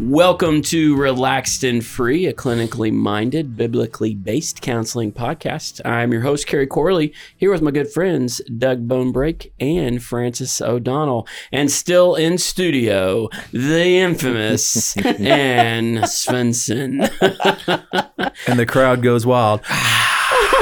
[0.00, 5.80] Welcome to Relaxed and Free, a clinically minded, biblically based counseling podcast.
[5.84, 11.26] I'm your host, Kerry Corley, here with my good friends, Doug Bonebrake and Francis O'Donnell.
[11.50, 17.10] And still in studio, the infamous Ann Svensson.
[18.46, 19.62] and the crowd goes wild.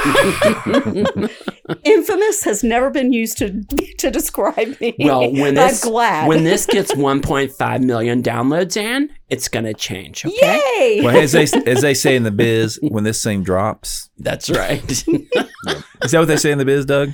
[1.85, 3.63] Infamous has never been used to
[3.99, 4.95] to describe me.
[4.99, 6.29] Well, when this, I'm glad.
[6.29, 10.61] when this gets 1.5 million downloads, Ann, it's going to change, okay?
[10.79, 11.01] Yay!
[11.03, 14.83] Well, as they as they say in the biz, when this thing drops, That's right.
[14.91, 17.11] is that what they say in the biz, Doug?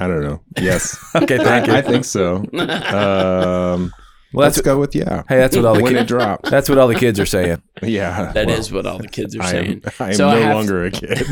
[0.00, 0.40] I don't know.
[0.58, 0.98] Yes.
[1.14, 1.74] Okay, thank you.
[1.74, 2.36] I, I think so.
[2.54, 3.92] Um,
[4.36, 5.22] well, let's that's go with yeah.
[5.28, 6.08] hey, that's what all the when it kids.
[6.08, 6.50] drops.
[6.50, 7.62] That's what all the kids are saying.
[7.82, 8.32] Yeah.
[8.32, 9.82] That is well, what all the kids are I saying.
[9.84, 11.26] am, I am So no have- longer a kid.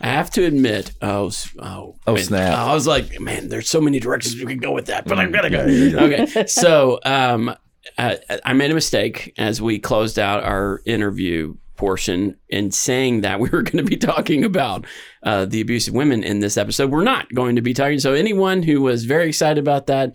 [0.00, 2.58] I have to admit, oh, s- oh, Oh, man, snap.
[2.58, 5.30] I was like, man, there's so many directions we could go with that, but I'm
[5.32, 5.60] gonna go.
[5.60, 7.54] Okay, so um,
[7.96, 13.40] uh, I made a mistake as we closed out our interview portion in saying that
[13.40, 14.86] we were going to be talking about
[15.22, 16.90] uh, the abuse of women in this episode.
[16.90, 17.98] We're not going to be talking.
[18.00, 20.12] So anyone who was very excited about that,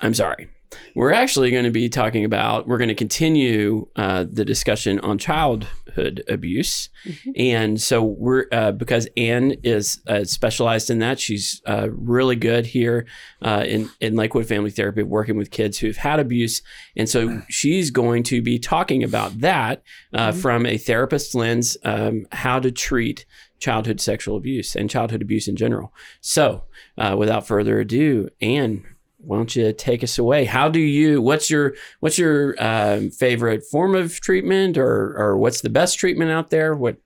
[0.00, 0.48] I'm sorry.
[0.94, 5.18] We're actually going to be talking about, we're going to continue uh, the discussion on
[5.18, 6.90] childhood abuse.
[7.36, 12.66] And so we're, uh, because Ann is uh, specialized in that, she's uh, really good
[12.66, 13.06] here
[13.42, 16.62] uh, in, in Lakewood Family Therapy, working with kids who've had abuse.
[16.96, 19.82] And so she's going to be talking about that
[20.12, 23.24] uh, from a therapist lens, um, how to treat
[23.58, 25.92] childhood sexual abuse and childhood abuse in general.
[26.20, 26.64] So
[26.96, 28.84] uh, without further ado, Ann,
[29.18, 30.44] why don't you take us away?
[30.44, 31.20] How do you?
[31.20, 36.30] What's your what's your um, favorite form of treatment, or or what's the best treatment
[36.30, 36.74] out there?
[36.74, 36.98] What?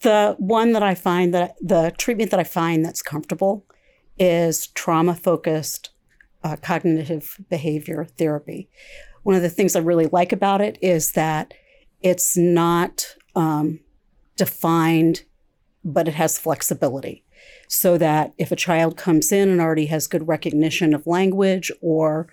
[0.00, 3.64] the one that I find that the treatment that I find that's comfortable
[4.18, 5.90] is trauma focused
[6.42, 8.68] uh, cognitive behavior therapy.
[9.22, 11.52] One of the things I really like about it is that
[12.02, 13.80] it's not um,
[14.36, 15.24] defined,
[15.84, 17.24] but it has flexibility.
[17.72, 22.26] So that if a child comes in and already has good recognition of language or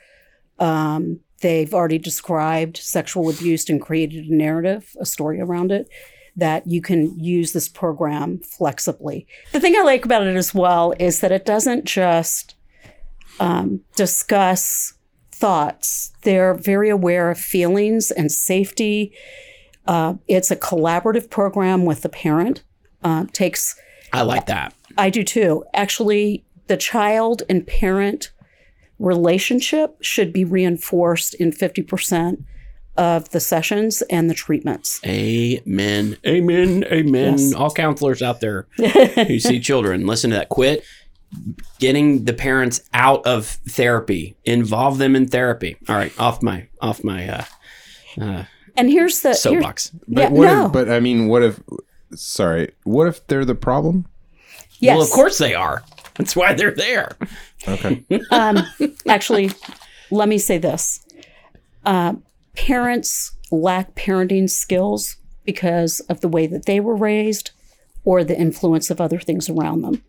[0.58, 5.90] um, they've already described sexual abuse and created a narrative, a story around it,
[6.36, 9.28] that you can use this program flexibly.
[9.52, 12.56] The thing I like about it as well is that it doesn't just
[13.40, 14.94] um, discuss
[15.32, 19.14] thoughts, they're very aware of feelings and safety.
[19.86, 22.64] Uh, it's a collaborative program with the parent.
[23.04, 23.80] Uh, takes
[24.12, 24.74] I like that.
[24.98, 25.64] I do too.
[25.74, 28.32] Actually, the child and parent
[29.00, 32.44] relationship should be reinforced in 50%
[32.98, 35.00] of the sessions and the treatments.
[35.06, 36.18] Amen.
[36.26, 36.84] Amen.
[36.86, 37.38] Amen.
[37.38, 37.54] Yes.
[37.54, 40.50] All counselors out there who see children, listen to that.
[40.50, 40.84] Quit
[41.80, 44.36] getting the parents out of therapy.
[44.46, 45.78] Involve them in therapy.
[45.88, 47.44] All right, off my off my uh,
[48.20, 48.44] uh,
[48.76, 49.92] And here's the here- soapbox.
[50.08, 50.66] But Yeah, what no.
[50.68, 51.60] if, but I mean, what if?
[52.16, 54.08] Sorry, what if they're the problem?
[54.80, 54.96] Yes.
[54.96, 55.84] Well, of course they are.
[56.16, 57.16] That's why they're there.
[57.68, 58.04] Okay.
[58.32, 58.60] um,
[59.08, 59.52] actually,
[60.12, 61.06] let me say this:
[61.86, 62.14] uh,
[62.56, 67.52] parents lack parenting skills because of the way that they were raised,
[68.04, 70.04] or the influence of other things around them.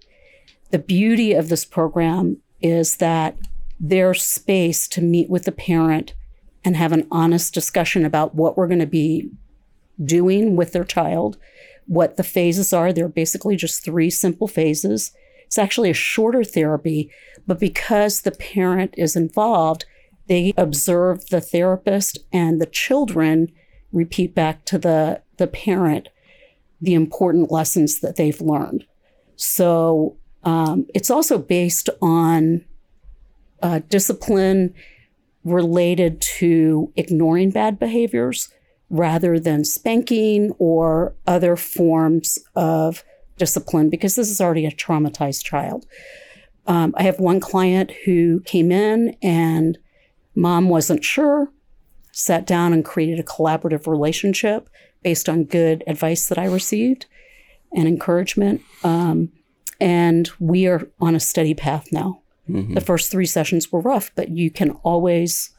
[0.71, 3.37] The beauty of this program is that
[3.81, 6.15] there's space to meet with the parent
[6.65, 9.31] and have an honest discussion about what we're going to be
[10.03, 11.39] doing with their child,
[11.88, 12.93] what the phases are.
[12.93, 15.12] They're basically just three simple phases.
[15.47, 17.10] It's actually a shorter therapy,
[17.47, 19.87] but because the parent is involved,
[20.28, 23.50] they observe the therapist and the children
[23.91, 26.10] repeat back to the, the parent
[26.81, 28.84] the important lessons that they've learned.
[29.34, 32.64] So um, it's also based on
[33.62, 34.75] uh, discipline
[35.44, 38.50] related to ignoring bad behaviors
[38.90, 43.05] rather than spanking or other forms of
[43.37, 45.87] discipline because this is already a traumatized child.
[46.67, 49.79] Um, I have one client who came in and
[50.35, 51.50] mom wasn't sure,
[52.12, 54.69] sat down and created a collaborative relationship
[55.02, 57.06] based on good advice that I received
[57.73, 58.62] and encouragement.
[58.82, 59.31] Um,
[59.81, 62.23] and we are on a steady path now.
[62.75, 65.50] The first three sessions were rough, but you can always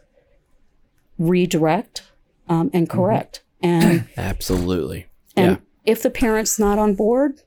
[1.20, 2.09] redirect
[2.50, 3.44] um, and correct.
[3.62, 5.08] And Absolutely.
[5.36, 5.92] and yeah.
[5.92, 7.42] if the parent's not on board,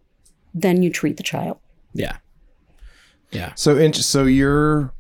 [0.55, 1.59] then you treat the child.
[1.93, 2.17] Yeah.
[3.31, 3.53] Yeah.
[3.55, 4.93] So, in, so you're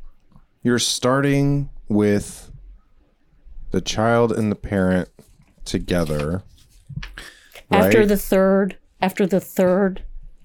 [0.63, 2.51] you're starting with
[3.71, 5.09] the child and the parent
[5.65, 6.43] together.
[7.71, 10.03] After the third, after the third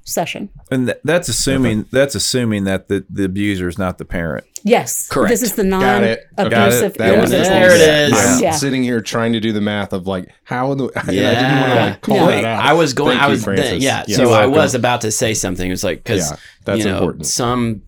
[0.07, 0.50] session.
[0.71, 4.45] And th- that's assuming that's assuming that the, the abuser is not the parent.
[4.63, 5.30] Yes, Correct.
[5.30, 6.95] This is the non-abusive.
[6.95, 8.12] That was There it child.
[8.13, 8.36] is.
[8.38, 8.51] I'm Yeah.
[8.51, 10.86] sitting here trying to do the math of like how in the.
[10.95, 11.13] I didn't want to
[11.75, 11.86] Yeah.
[11.86, 12.27] like call No.
[12.27, 12.65] that out.
[12.65, 13.18] I was going.
[13.18, 14.04] Thank I you, was yeah.
[14.07, 15.68] You're So I was about to say something.
[15.68, 17.25] It was like because Yeah, that's you know important.
[17.25, 17.81] some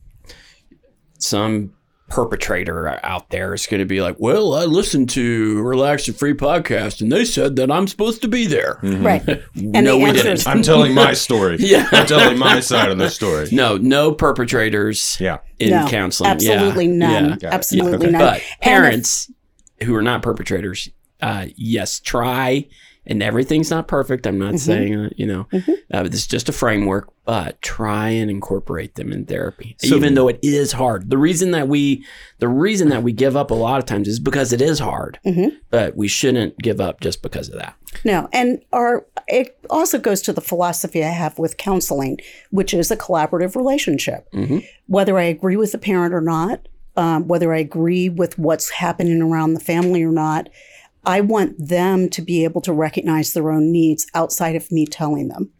[1.18, 1.74] some
[2.10, 6.34] perpetrator out there is going to be like, well, I listened to Relax and Free
[6.34, 8.80] podcast and they said that I'm supposed to be there.
[8.84, 9.24] Right.
[9.56, 10.48] And No, the we answer didn't.
[10.48, 11.58] I'm telling my story.
[11.60, 11.88] Yeah.
[11.92, 13.50] I'm telling my side of the story.
[13.52, 15.18] No, no perpetrators.
[15.20, 15.40] Yeah.
[15.60, 16.32] in no, counseling.
[16.32, 16.92] Absolutely yeah.
[16.94, 17.24] none.
[17.24, 17.30] Yeah.
[17.38, 17.54] Got it.
[17.54, 18.12] Absolutely Okay.
[18.12, 18.20] none.
[18.22, 19.32] But And if- parents
[19.84, 20.90] who are not perpetrators,
[21.22, 22.68] uh, yes, try.
[23.10, 24.26] And everything's not perfect.
[24.28, 24.44] I'm Mm-hmm.
[24.52, 25.48] not saying, uh, you know,
[25.92, 30.14] uh, this is just a framework, but try and incorporate them in therapy, So- even
[30.14, 31.10] though it is hard.
[31.10, 32.06] The reason that we,
[32.38, 35.20] the reason that we give up a lot of times is because it is hard,
[35.26, 35.56] Mm-hmm.
[35.72, 37.76] but we shouldn't give up just because of that.
[38.06, 42.18] No, and our it also goes to the philosophy I have with counseling,
[42.52, 44.28] which is a collaborative relationship.
[44.88, 49.22] Whether I agree with the parent or not, um, whether I agree with what's happening
[49.22, 50.50] around the family or not,
[51.06, 55.30] I want them to be able to recognize their own needs outside of me telling
[55.30, 55.52] them,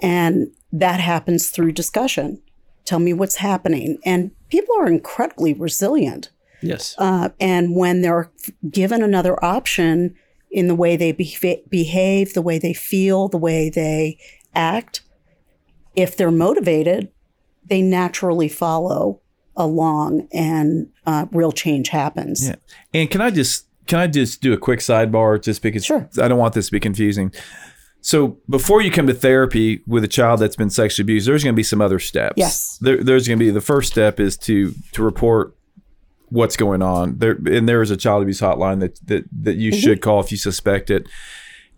[0.00, 2.42] and that happens through discussion.
[2.84, 6.30] Tell me what's happening, and people are incredibly resilient.
[6.62, 6.94] Yes.
[6.98, 8.30] Uh, and when they're
[8.70, 10.14] given another option
[10.50, 14.18] in the way they beha- behave, the way they feel, the way they
[14.54, 15.02] act,
[15.94, 17.10] if they're motivated,
[17.64, 19.20] they naturally follow
[19.56, 22.48] along and uh, real change happens.
[22.48, 22.56] Yeah.
[22.94, 26.08] And can I just can I just do a quick sidebar just because Sure.
[26.20, 27.32] I don't want this to be confusing.
[28.00, 31.54] So before you come to therapy with a child that's been sexually abused, there's going
[31.54, 32.34] to be some other steps.
[32.36, 32.78] Yes.
[32.80, 35.56] There, there's going to be the first step is to to report
[36.28, 37.18] what's going on.
[37.18, 39.80] There and there is a child abuse hotline that that that you mm-hmm.
[39.80, 41.08] should call if you suspect it.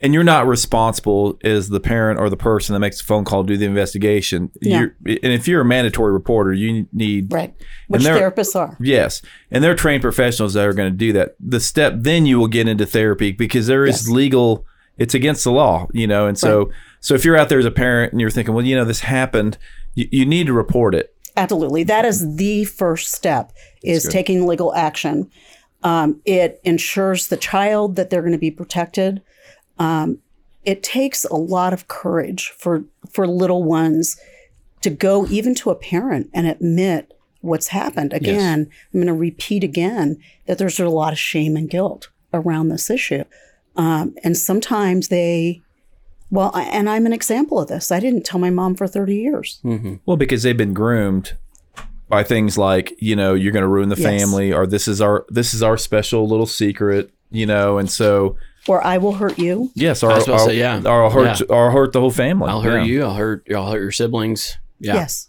[0.01, 3.43] And you're not responsible as the parent or the person that makes the phone call
[3.43, 4.51] to do the investigation.
[4.63, 4.79] No.
[4.81, 7.53] You're, and if you're a mandatory reporter, you need Right.
[7.89, 8.77] Which therapists are.
[8.81, 11.35] Yes, and they're trained professionals that are going to do that.
[11.41, 14.09] The step then you will get into therapy because there is Yes.
[14.09, 14.65] legal.
[14.99, 17.71] It's against the law, you know, and so so if you're out there as a
[17.71, 19.59] parent and you're thinking, well, you know, this happened,
[19.95, 21.15] you, you need to report it.
[21.37, 21.85] Absolutely.
[21.85, 23.53] That is the first step
[23.85, 25.31] is taking legal action.
[25.85, 29.23] Um, it ensures the child that they're going to be protected.
[29.79, 30.19] Um,
[30.65, 34.21] it takes a lot of courage for for little ones
[34.83, 38.13] to go even to a parent and admit what's happened.
[38.13, 42.69] Again, I'm going to repeat again that there's a lot of shame and guilt around
[42.69, 43.25] this issue.
[43.77, 45.63] Um, and sometimes they,
[46.31, 47.91] well, I- and I'm an example of this.
[47.93, 49.61] I didn't tell my mom for 30 years.
[50.05, 51.35] Well, because they've been groomed
[52.09, 54.21] by things like you know you're going to ruin the Yes.
[54.21, 58.37] family, or this is our this is our special little secret, you know, and so
[58.67, 59.71] Or I will hurt you.
[59.75, 60.81] yes, our, I was about to say, yeah.
[60.85, 62.49] or I'll hurt or I'll hurt the whole family.
[62.51, 62.85] I'll hurt Yeah.
[62.85, 63.03] you.
[63.05, 63.47] I'll hurt.
[63.55, 64.57] I'll hurt your siblings.
[64.81, 64.95] Yeah.
[64.95, 65.29] Yes.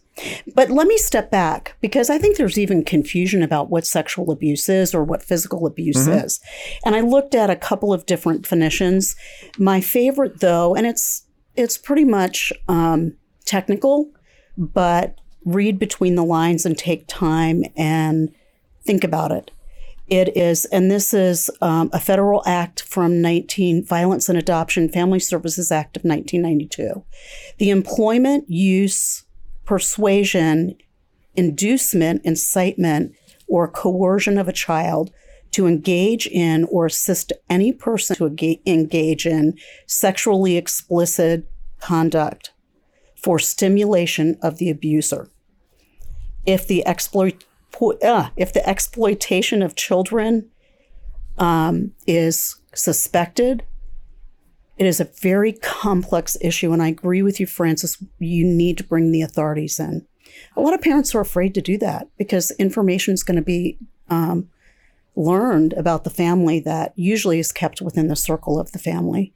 [0.53, 4.67] But let me step back because I think there's even confusion about what sexual abuse
[4.67, 6.41] is or what physical abuse is.
[6.83, 9.15] And I looked at a couple of different definitions.
[9.57, 11.25] My favorite, though, and it's
[11.55, 14.11] it's pretty much um, technical,
[14.57, 18.29] but read between the lines and take time and
[18.83, 19.51] think about it.
[20.09, 25.19] It is, and this is um, a federal act from 19 Violence and Adoption Family
[25.19, 27.03] Services Act of 1992.
[27.59, 29.23] The employment, use,
[29.65, 30.75] persuasion,
[31.35, 33.13] inducement, incitement,
[33.47, 35.11] or coercion of a child
[35.51, 41.47] to engage in or assist any person to engage in sexually explicit
[41.79, 42.51] conduct
[43.15, 45.29] for stimulation of the abuser.
[46.45, 47.43] If the exploit
[48.03, 50.49] uh, if the exploitation of children
[51.37, 53.63] um, is suspected,
[54.77, 58.01] it is a very complex issue, and I agree with you, Francis.
[58.19, 60.05] You need to bring the authorities in.
[60.55, 63.77] A lot of parents are afraid to do that because information is going to be
[64.09, 64.49] um,
[65.15, 69.33] learned about the family that usually is kept within the circle of the family.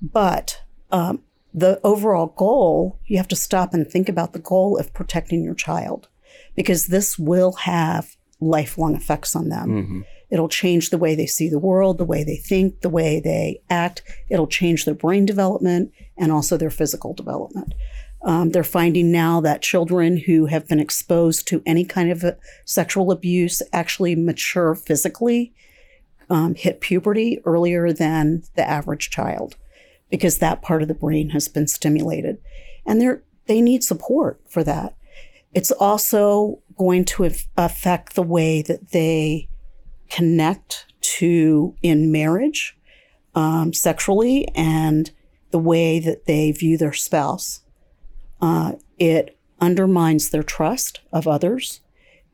[0.00, 0.62] But
[0.92, 5.42] um, the overall goal, you have to stop and think about the goal of protecting
[5.42, 6.08] your child
[6.60, 9.70] because this will have lifelong effects on them.
[10.28, 13.62] It'll change the way they see the world, the way they think, the way they
[13.70, 14.02] act.
[14.28, 17.72] It'll change their brain development and also their physical development.
[18.20, 22.32] Um, they're finding now that children who have been exposed to any kind of uh,
[22.66, 25.54] sexual abuse actually mature physically,
[26.28, 29.56] um, hit puberty earlier than the average child
[30.10, 32.36] because that part of the brain has been stimulated.
[32.84, 34.94] And they're, they need support for that.
[35.52, 39.48] It's also going to affect the way that they
[40.08, 42.76] connect to in marriage
[43.34, 45.10] um, sexually and
[45.50, 47.62] the way that they view their spouse.
[48.40, 51.80] Uh, it undermines their trust of others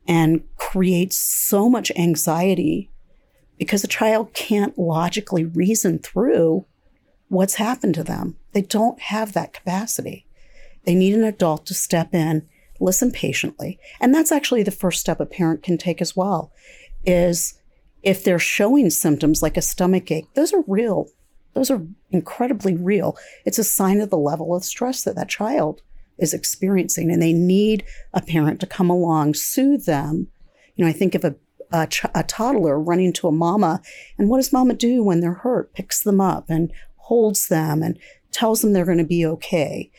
[0.06, 2.90] and creates so much anxiety
[3.58, 6.64] because a child can't logically reason through
[7.28, 8.36] what's happened to them.
[8.52, 10.26] They don't have that capacity.
[10.84, 12.48] They need an adult to step in,
[12.80, 13.78] listen patiently.
[14.00, 16.52] And that's actually the first step a parent can take as well
[17.04, 17.54] is
[18.02, 21.08] if they're showing symptoms like a stomach ache, those are real.
[21.54, 23.16] Those are incredibly real.
[23.44, 25.82] It's a sign of the level of stress that that child
[26.18, 30.28] is experiencing, and they need a parent to come along, soothe them.
[30.74, 31.36] You know, I think of a
[31.72, 33.82] a, ch- a toddler running to a mama,
[34.18, 35.72] and what does mama do when they're hurt?
[35.74, 37.98] Picks them up and holds them and
[38.30, 39.90] tells them they're going to be okay.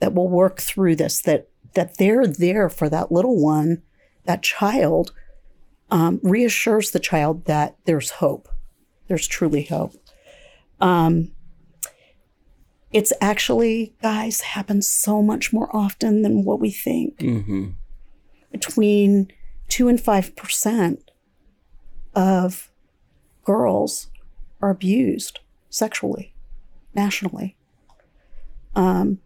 [0.00, 1.22] That we'll work through this.
[1.22, 3.82] That that they're there for that little one,
[4.24, 5.12] that child,
[5.90, 8.48] um, reassures the child that there's hope.
[9.08, 9.94] There's truly hope.
[10.80, 11.32] Um,
[12.92, 17.20] it's actually, guys, happens so much more often than what we think.
[17.20, 17.70] hmm
[18.52, 19.32] Between
[19.68, 21.10] two and five percent
[22.14, 22.70] of
[23.44, 24.08] girls
[24.62, 26.34] are abused sexually
[26.94, 27.56] nationally.
[28.76, 29.18] Um,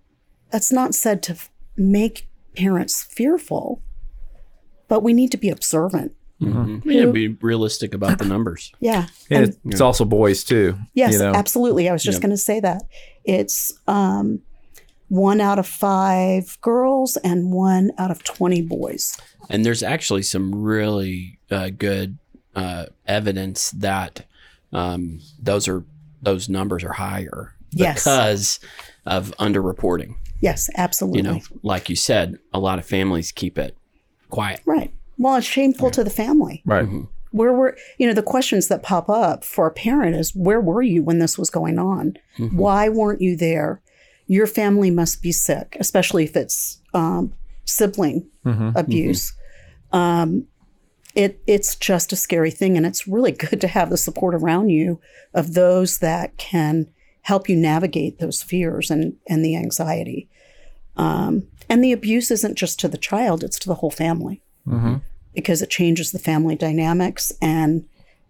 [0.51, 1.37] that's not said to
[1.77, 3.83] make parents fearful,
[4.89, 6.13] but we need to be observant.
[6.41, 8.73] hmm Yeah, be realistic about the numbers.
[8.81, 9.07] Yeah.
[9.31, 10.79] And And it's, it's also boys too.
[10.95, 11.33] Yes, you know?
[11.35, 11.89] absolutely.
[11.89, 12.23] I was just Yep.
[12.23, 12.83] going to say that.
[13.25, 14.41] It's um,
[15.09, 19.17] one out of five girls and one out of 20 boys.
[19.51, 22.19] And there's actually some really uh, good
[22.55, 24.27] uh, evidence that
[24.73, 25.85] um, those are
[26.21, 28.01] those numbers are higher Yes.
[28.05, 28.61] because
[29.07, 30.15] of underreporting.
[30.41, 31.19] Yes, absolutely.
[31.19, 33.77] You know, like you said, a lot of families keep it
[34.31, 34.61] quiet.
[34.65, 34.93] Right.
[35.19, 36.63] Well, it's shameful to the family.
[36.65, 36.89] right.
[37.31, 40.81] Where were, you know, the questions that pop up for a parent is where were
[40.81, 42.17] you when this was going on?
[42.39, 43.83] Why weren't you there?
[44.27, 47.35] Your family must be sick, especially if it's um,
[47.67, 48.29] sibling
[48.75, 49.35] abuse.
[49.93, 50.47] Um,
[51.15, 54.71] it it's just a scary thing, and it's really good to have the support around
[54.71, 54.99] you
[55.35, 56.87] of those that can
[57.29, 60.29] help you navigate those fears and and the anxiety.
[60.97, 64.43] Um, and the abuse isn't just to the child; it's to the whole family
[65.35, 67.85] because it changes the family dynamics and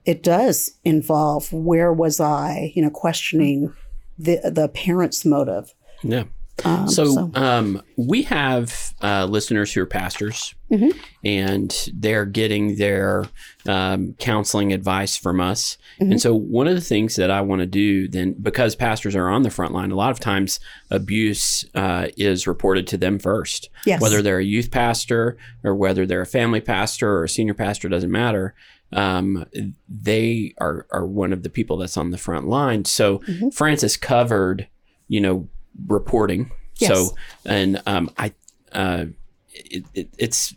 [0.05, 3.73] it does involve where was I, you know, questioning
[4.19, 5.75] the the parent's motive.
[6.03, 6.25] Yeah.
[6.65, 10.99] Um, so, um, we have uh, listeners who are pastors, Mm-hmm.
[11.25, 13.25] and they're getting their
[13.67, 15.79] um, counseling advice from us.
[15.99, 16.13] Mm-hmm.
[16.13, 19.29] And so, one of the things that I want to do then, because pastors are
[19.31, 20.61] on the front line, a lot of times
[20.91, 23.71] abuse uh, is reported to them first.
[23.87, 24.03] Yes.
[24.03, 27.89] Whether they're a youth pastor or whether they're a family pastor or a senior pastor
[27.89, 28.55] doesn't matter.
[28.93, 29.47] Um,
[29.89, 32.85] they are are one of the people that's on the front line.
[32.85, 33.51] So Mm-hmm.
[33.51, 34.69] Francis covered,
[35.09, 35.49] you know,
[35.87, 36.51] reporting.
[36.77, 36.91] Yes.
[36.93, 38.33] So and um, I,
[38.73, 39.07] uh,
[39.53, 40.55] it, it, it's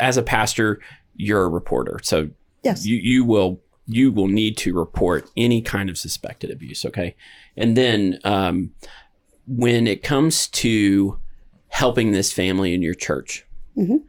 [0.00, 0.80] as a pastor,
[1.16, 2.00] you're a reporter.
[2.02, 2.30] So
[2.62, 2.84] Yes.
[2.84, 6.84] you you will you will need to report any kind of suspected abuse.
[6.84, 7.14] Okay,
[7.56, 8.72] and then um,
[9.46, 11.18] when it comes to
[11.68, 13.44] helping this family in your church,
[13.76, 14.02] Mhm.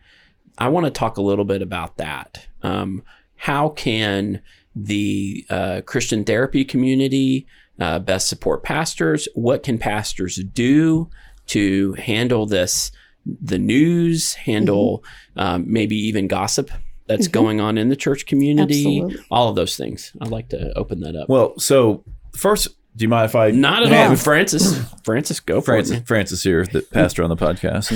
[0.58, 2.48] I want to talk a little bit about that.
[2.64, 3.04] Um,
[3.36, 4.42] how can
[4.76, 7.46] the uh, Christian therapy community
[7.80, 9.28] uh, best support pastors?
[9.34, 11.10] What can pastors do
[11.48, 12.92] to handle this?
[13.26, 15.04] The news, handle
[15.36, 16.72] um, maybe even gossip
[17.08, 19.02] that's going on in the church community.
[19.02, 19.26] Absolutely.
[19.32, 20.14] All of those things.
[20.22, 21.30] I'd like to open that up.
[21.30, 22.04] Well, so
[22.36, 24.80] first, do you mind if I Not at all, Francis.
[25.04, 26.08] Francis, go for Francis, it.
[26.08, 27.94] Francis here, the pastor on the podcast.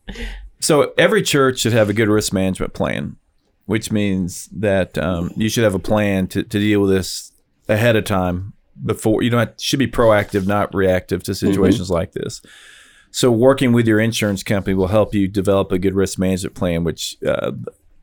[0.60, 3.16] so every church should have a good risk management plan,
[3.66, 7.32] which means that um, you should have a plan to, to deal with this
[7.68, 8.52] ahead of time
[8.84, 11.46] before you know it should be proactive, not reactive to mm-hmm.
[11.46, 12.42] situations like this.
[13.10, 16.84] So working with your insurance company will help you develop a good risk management plan,
[16.84, 17.52] which uh,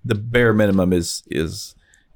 [0.04, 1.76] the bare minimum is is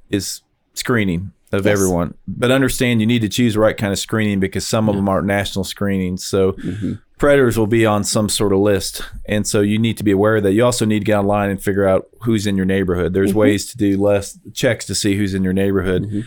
[0.09, 0.41] is
[0.73, 1.73] screening of Yes.
[1.73, 2.15] everyone.
[2.27, 5.07] But understand you need to choose the right kind of screening because some of them
[5.07, 6.25] aren't national screenings.
[6.25, 6.93] So mm-hmm.
[7.17, 10.37] predators will be on some sort of list, and so you need to be aware
[10.37, 10.53] of that.
[10.53, 13.13] You also need to get online and figure out who's in your neighborhood.
[13.13, 13.39] There's mm-hmm.
[13.39, 16.25] ways to do less checks to see who's in your neighborhood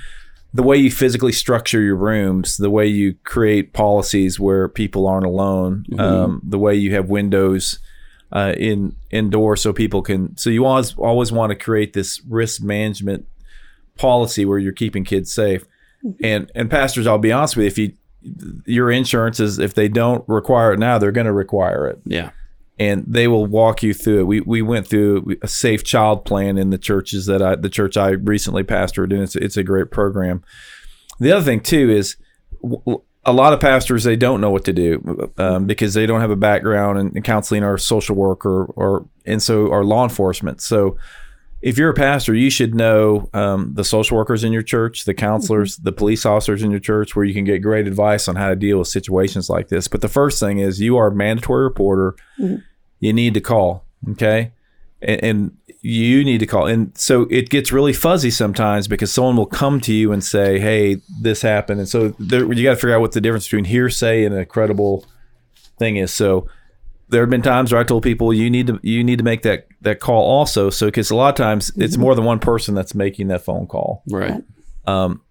[0.53, 5.27] the way you physically structure your rooms, the way you create policies where people aren't
[5.27, 7.79] alone, um, the way you have windows
[8.33, 10.37] uh, in indoor so people can.
[10.37, 13.27] So you always always want to create this risk management
[13.97, 15.65] policy where you're keeping kids safe.
[16.23, 17.93] And and pastors, I'll be honest with you, if you
[18.67, 22.31] your insurance is if they don't require it now, they're going to require it Yeah.
[22.81, 24.27] And they will walk you through it.
[24.27, 27.97] We we went through a safe child plan in the churches that I the church
[27.97, 30.43] I recently pastored, and it's it's a great program.
[31.21, 32.17] The other thing too is
[33.27, 36.31] a lot of pastors they don't know what to do um, because they don't have
[36.31, 40.63] a background in, in counseling or social work or, or and so or law enforcement.
[40.63, 40.97] So
[41.61, 45.13] if you're a pastor, you should know um, the social workers in your church, the
[45.13, 48.49] counselors, the police officers in your church, where you can get great advice on how
[48.49, 49.87] to deal with situations like this.
[49.87, 52.17] But the first thing is you are a mandatory reporter.
[53.01, 54.53] You need to call, okay,
[55.03, 56.67] and, and you need to call.
[56.67, 60.59] And so it gets really fuzzy sometimes because someone will come to you and say,
[60.59, 63.65] "Hey, this happened," and so there, you got to figure out what the difference between
[63.65, 65.07] hearsay and a credible
[65.79, 66.13] thing is.
[66.13, 66.47] So
[67.11, 69.43] there have been times where I told people you need to you need to make
[69.43, 70.71] that that call also.
[70.71, 73.67] So because a lot of times it's more than one person that's making that phone
[73.67, 74.03] call.
[74.09, 74.43] Right.
[74.87, 75.23] Um,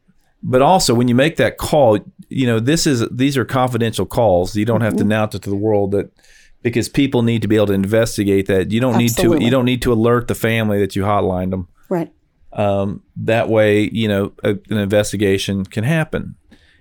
[0.43, 1.99] but also when you make that call,
[2.29, 4.55] you know this is these are confidential calls.
[4.55, 5.11] You don't have to mm-hmm.
[5.11, 6.11] announce it to the world that
[6.61, 8.71] because people need to be able to investigate that.
[8.71, 11.67] You don't need to you don't need to alert the family that you hotlined them.
[11.89, 12.11] Right.
[13.17, 16.35] That way, you know, a, an investigation can happen.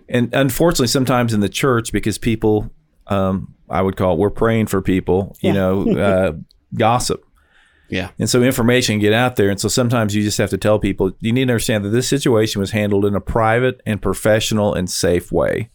[0.08, 2.70] And unfortunately, sometimes in the church, because people,
[3.08, 5.52] um, I would call it, we're praying for people, you Yeah.
[5.54, 6.32] know, uh,
[6.74, 7.24] gossip.
[7.90, 8.10] Yeah.
[8.18, 9.48] And so information can get out there.
[9.50, 12.08] And so sometimes you just have to tell people, you need to understand that this
[12.08, 15.70] situation was handled in a private and professional and safe way.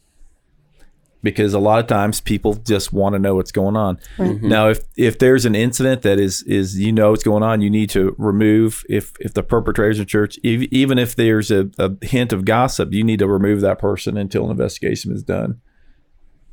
[1.24, 3.98] Because a lot of times people just want to know what's going on.
[4.20, 7.70] Now, if if there's an incident that is is you know what's going on, you
[7.70, 11.92] need to remove if if the perpetrators in church, ev- even if there's a, a
[12.06, 15.62] hint of gossip, you need to remove that person until an investigation is done.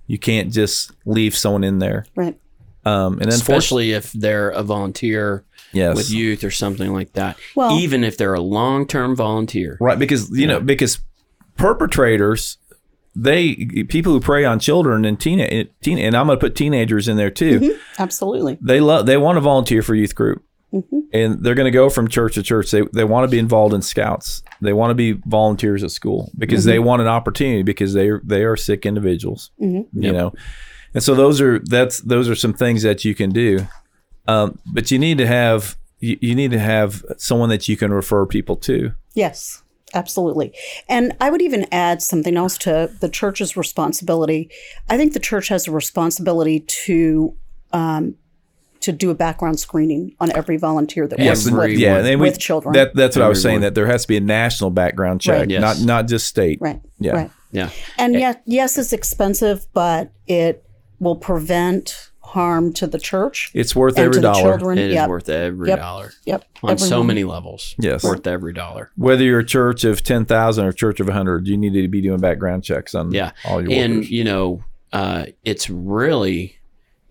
[0.07, 2.07] You can't just leave someone in there.
[2.15, 2.39] Right.
[2.85, 7.37] Um, and unfortunately, Especially if they're a volunteer yes, with youth or something like that.
[7.57, 9.77] Well- Even if they're a long term volunteer.
[9.81, 11.01] Right, because you know, because
[11.57, 12.57] perpetrators,
[13.15, 13.55] they
[13.89, 17.17] people who prey on children and teen, teen and I'm going to put teenagers in
[17.17, 17.61] there too.
[17.61, 18.03] Mm-hmm.
[18.03, 18.59] Absolutely.
[18.61, 21.01] They love they want to volunteer for youth group, mm-hmm.
[21.13, 22.71] and they're going to go from church to church.
[22.71, 24.43] They they want to be involved in scouts.
[24.61, 26.85] They want to be volunteers at school because they mm-hmm.
[26.85, 29.51] want an opportunity because they are they are sick individuals.
[29.93, 30.33] You know,
[30.95, 33.67] and so those are that's those are some things that you can do,
[34.29, 37.93] um, but you need to have you, you need to have someone that you can
[37.93, 38.93] refer people to.
[39.15, 39.63] Yes,
[39.95, 40.55] absolutely.
[40.89, 44.51] And I would even add something else to the church's responsibility.
[44.89, 47.35] I think the church has a responsibility to
[47.73, 48.15] um,
[48.81, 52.21] to do a background screening on every volunteer that Yes, works and- with, yeah, and
[52.21, 52.73] we- with children.
[52.73, 53.57] That that's what I was saying.
[53.57, 53.63] Everyone.
[53.63, 55.51] That there has to be a national background check, Right.
[55.51, 55.61] Yes.
[55.61, 56.59] not not just state.
[56.61, 56.81] right.
[56.99, 57.13] Yeah.
[57.13, 57.31] Right.
[57.53, 57.71] Yeah.
[57.99, 60.65] And yet, yes, it's expensive, but it
[60.99, 64.43] will prevent harm to the church It's worth and every to the dollar.
[64.59, 64.79] children.
[64.79, 65.09] It is yep.
[65.09, 65.79] worth every Yep.
[65.79, 66.13] dollar.
[66.27, 66.45] Yep.
[66.63, 67.07] On so Everyone.
[67.07, 67.75] many levels.
[67.79, 68.05] Yes.
[68.05, 68.91] Worth every dollar.
[68.97, 71.89] Whether you're a church of ten thousand or a church of hundred, you need to
[71.89, 73.33] be doing background checks on Yeah.
[73.45, 74.11] all your and workers.
[74.11, 76.57] you know uh, it's really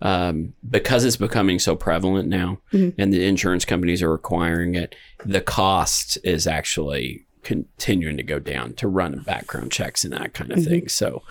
[0.02, 4.94] um, because it's becoming so prevalent now and the insurance companies are requiring it
[5.26, 10.52] the cost is actually continuing to go down to run background checks and that kind
[10.52, 11.22] of thing so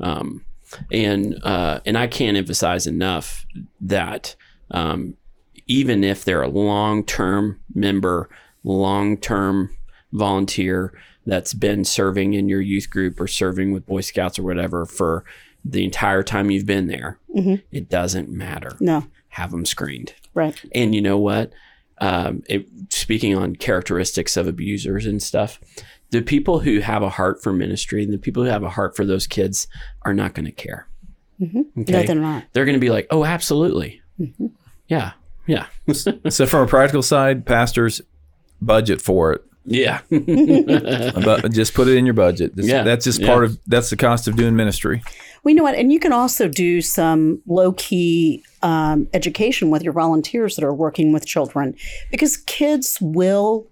[0.00, 0.44] um,
[0.90, 3.46] and uh, and i can't emphasize enough
[3.80, 4.34] that
[4.70, 5.14] um,
[5.66, 8.28] even if they're a long-term member
[8.64, 9.70] long-term
[10.12, 10.92] volunteer
[11.24, 15.24] that's been serving in your youth group or serving with boy scouts or whatever for
[15.64, 17.18] the entire time you've been there
[17.72, 19.04] it doesn't matter No.
[19.30, 20.60] have them screened Right.
[20.74, 21.52] and you know what
[21.98, 25.58] um, it, speaking on characteristics of abusers and stuff
[26.10, 28.96] the people who have a heart for ministry and the people who have a heart
[28.96, 29.66] for those kids
[30.02, 30.86] are not going to care
[31.38, 32.44] No, okay they're not.
[32.52, 34.00] they're going to be like oh absolutely
[34.88, 35.12] yeah
[35.46, 38.00] yeah so from a practical side, pastors
[38.62, 39.44] budget for it.
[39.64, 42.54] yeah But just put it in your budget.
[42.56, 42.82] That's, Yeah.
[42.84, 43.26] that's just Yeah.
[43.26, 45.02] part of that's the cost of doing ministry.
[45.42, 45.74] Well, you know what?
[45.76, 50.74] And you can also do some low key um, education with your volunteers that are
[50.74, 51.74] working with children
[52.10, 53.66] because kids will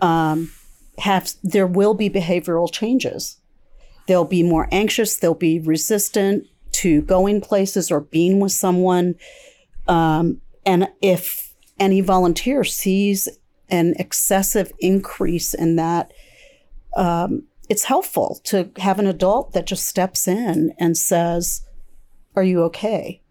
[0.00, 0.52] um,
[0.98, 3.38] have, there will be behavioral changes.
[4.06, 9.16] They'll be more anxious, they'll be resistant to going places or being with someone.
[9.86, 13.28] Um, and if any volunteer sees
[13.68, 16.12] an excessive increase in that,
[17.68, 21.62] it's helpful to have an adult that just steps in and says,
[22.34, 23.22] Are you okay?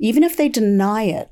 [0.00, 1.30] Even if they deny it,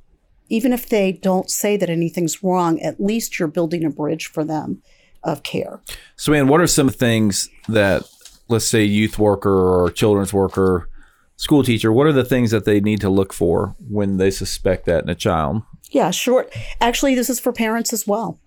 [0.48, 4.44] even if they don't say that anything's wrong, at least you're building a bridge for
[4.44, 4.82] them
[5.26, 5.80] of care.
[6.16, 8.04] So, man, what are some things that,
[8.48, 10.88] let's say, youth worker or children's worker,
[11.36, 14.86] school teacher, what are the things that they need to look for when they suspect
[14.86, 15.62] that in a child?
[15.90, 16.52] Yeah, short.
[16.80, 18.40] Actually, this is for parents as well.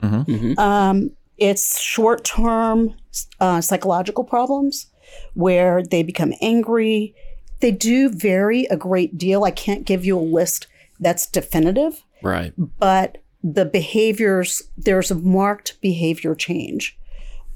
[0.58, 2.96] Um, it's short term
[3.40, 4.88] uh, psychological problems
[5.34, 7.16] where they become angry.
[7.62, 9.44] They do vary a great deal.
[9.44, 10.68] I can't give you a list
[11.00, 16.98] that's definitive, right but the behaviors, there's a marked behavior change.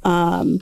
[0.04, 0.62] Um,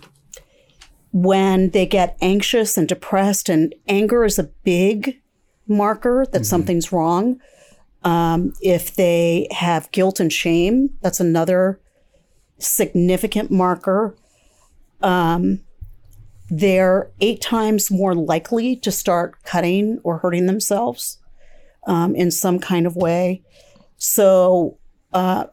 [1.14, 5.22] when they get anxious and depressed, and anger is a big
[5.68, 7.40] marker that something's wrong.
[8.04, 11.80] Um, if they have guilt and shame, that's another
[12.58, 14.16] significant marker.
[15.02, 15.62] Um,
[16.50, 21.18] they're eight times more likely to start cutting or hurting themselves
[21.88, 23.42] um, in some kind of way.
[23.98, 24.78] So
[25.14, 25.46] uh,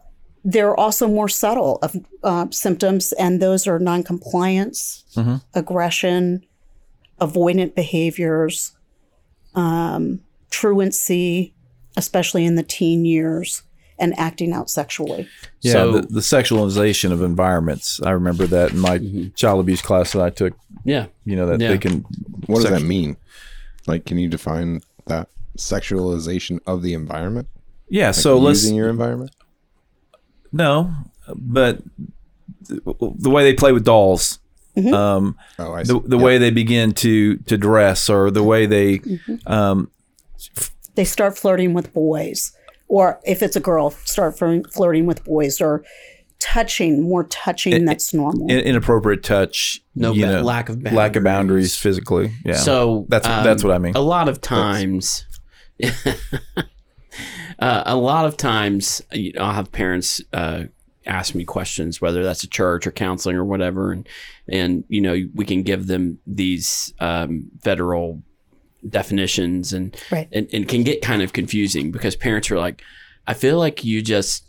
[0.45, 5.05] they're also more subtle of uh, symptoms, and those are noncompliance,
[5.55, 6.45] aggression,
[7.21, 8.73] avoidant behaviors,
[9.55, 11.55] um, truancy,
[11.97, 13.63] especially in the teen years,
[13.99, 15.29] and acting out sexually.
[15.61, 18.01] Yeah, So- the, the sexualization of environments.
[18.03, 18.99] I remember that in my
[19.35, 20.55] child abuse class that I took.
[20.85, 21.07] Yeah.
[21.25, 21.71] You know that Yeah.
[21.71, 22.05] they can.
[22.47, 23.17] What does that mean?
[23.87, 27.49] Like, can you define that sexualization of the environment?
[27.91, 28.13] Yeah.
[28.13, 29.33] so let's using your environment.
[30.53, 30.93] No,
[31.35, 31.81] but
[32.63, 32.81] the,
[33.19, 34.39] the way they play with dolls.
[34.93, 35.93] Um, Oh, I see.
[35.93, 39.01] the, the way they begin to to dress or the way they
[39.47, 39.91] um,
[40.95, 42.53] They start flirting with boys,
[42.87, 45.83] or if it's a girl, start flirting, flirting with boys, or
[46.39, 48.49] touching, more touching that's normal.
[48.49, 51.25] in- inappropriate touch No you ba- know, lack of lack of boundaries.
[51.25, 55.27] boundaries physically yeah So that's um, that's what I mean A lot of times,
[57.59, 60.65] uh, a lot of times, you know, I'll have parents uh,
[61.07, 64.09] ask me questions, whether that's a church or counseling or whatever, and
[64.49, 68.23] and you know we can give them these um, federal
[68.89, 70.29] definitions and, Right.
[70.33, 72.83] and and can get kind of confusing because parents are like,
[73.27, 74.45] I feel like you just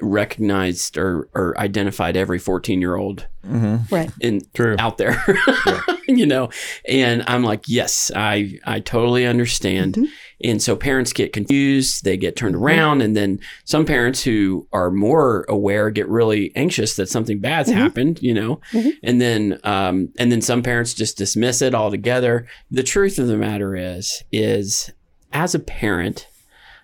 [0.00, 4.10] recognized or, or identified every 14 year old right.
[4.20, 4.74] in True.
[4.78, 5.22] out there
[6.08, 6.50] you know
[6.88, 9.96] and i'm like yes i i totally understand
[10.44, 12.64] and so parents get confused they get turned mm-hmm.
[12.64, 17.68] around and then some parents who are more aware get really anxious that something bad's
[17.68, 17.78] mm-hmm.
[17.78, 18.60] happened you know?
[18.72, 18.90] Mm-hmm.
[19.02, 22.46] And then um and then some parents just dismiss it altogether.
[22.70, 24.92] The truth of the matter is is
[25.32, 26.28] as a parent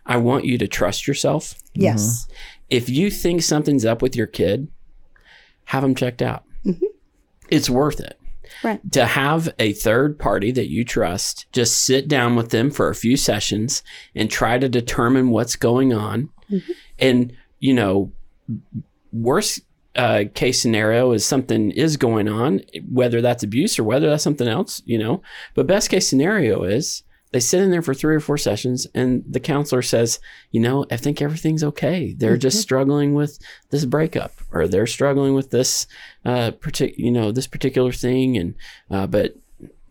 [0.06, 1.54] i want you to trust yourself.
[1.74, 2.26] Yes.
[2.68, 4.68] if you think something's up with your kid,
[5.64, 6.44] have them checked out.
[7.50, 8.19] It's worth it.
[8.62, 8.92] Right.
[8.92, 12.94] To have a third party that you trust just sit down with them for a
[12.94, 13.82] few sessions
[14.14, 16.30] and try to determine what's going on.
[16.98, 18.12] And, you know,
[19.12, 19.62] worst
[19.96, 24.48] uh, case scenario is something is going on, whether that's abuse or whether that's something
[24.48, 25.22] else, you know.
[25.54, 29.22] But best case scenario is they sit in there for three or four sessions and
[29.28, 30.18] the counselor says,
[30.50, 32.12] you know, I think everything's okay.
[32.12, 33.38] They're just struggling with
[33.70, 35.86] this breakup or they're struggling with this,
[36.24, 38.36] uh, partic- you know, this particular thing.
[38.36, 38.54] And,
[38.90, 39.36] uh, but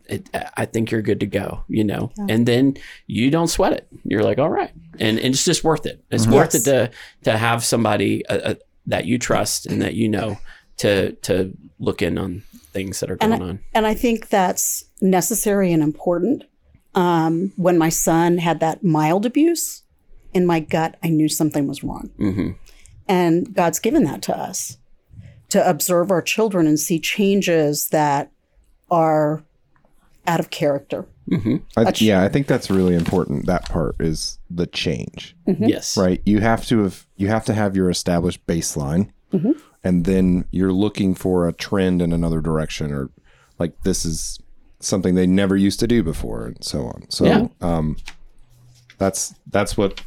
[0.06, 2.76] it, I think you're good to go, you know, and then
[3.06, 3.86] you don't sweat it.
[4.04, 4.72] You're like, all right.
[4.98, 6.04] And, and it's just worth it.
[6.10, 6.90] It's worth it to,
[7.22, 8.54] to have somebody uh, uh,
[8.86, 10.36] that you trust and that you know
[10.78, 13.60] to, to look in on things that are And going I, on.
[13.72, 16.44] and I think that's necessary and important.
[16.94, 19.82] Um, when my son had that mild abuse,
[20.34, 22.10] in my gut, I knew something was wrong.
[22.16, 22.50] hmm
[23.08, 24.78] And God's given that to us
[25.50, 28.30] to observe our children and see changes that
[28.90, 29.42] are
[30.26, 31.06] out of character.
[31.76, 33.46] I, yeah, I think that's really important.
[33.46, 35.96] That part is the change, Yes.
[35.96, 36.20] right?
[36.24, 39.10] You have to have you have to have your established baseline,
[39.84, 43.10] and then you're looking for a trend in another direction, or
[43.60, 44.40] like this is
[44.80, 47.04] something they never used to do before, and so on.
[47.10, 47.46] So, Yeah.
[47.60, 47.96] um,
[48.98, 50.02] that's that's what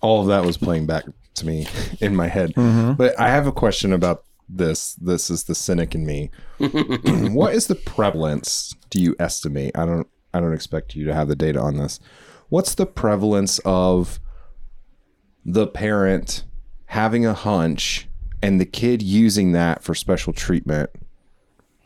[0.00, 1.66] all of that was playing back to me
[2.00, 2.52] in my head.
[2.54, 4.94] But I have a question about this.
[4.94, 6.30] This is the cynic in me.
[6.58, 8.74] what is the prevalence?
[8.90, 9.76] Do you estimate?
[9.76, 10.06] I don't.
[10.34, 12.00] I don't expect you to have the data on this.
[12.50, 14.20] What's the prevalence of
[15.44, 16.44] the parent
[16.86, 18.08] having a hunch
[18.42, 20.90] and the kid using that for special treatment,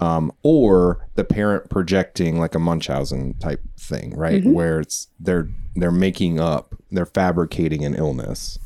[0.03, 4.45] um, or the parent projecting like a Munchausen type thing, right?
[4.45, 8.59] Where it's they're they're making up, they're fabricating an illness.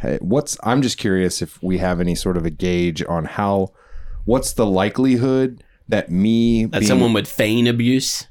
[0.00, 3.68] Hey, what's I'm just curious if we have any sort of a gauge on how
[4.24, 8.26] what's the likelihood that me That being- someone would feign abuse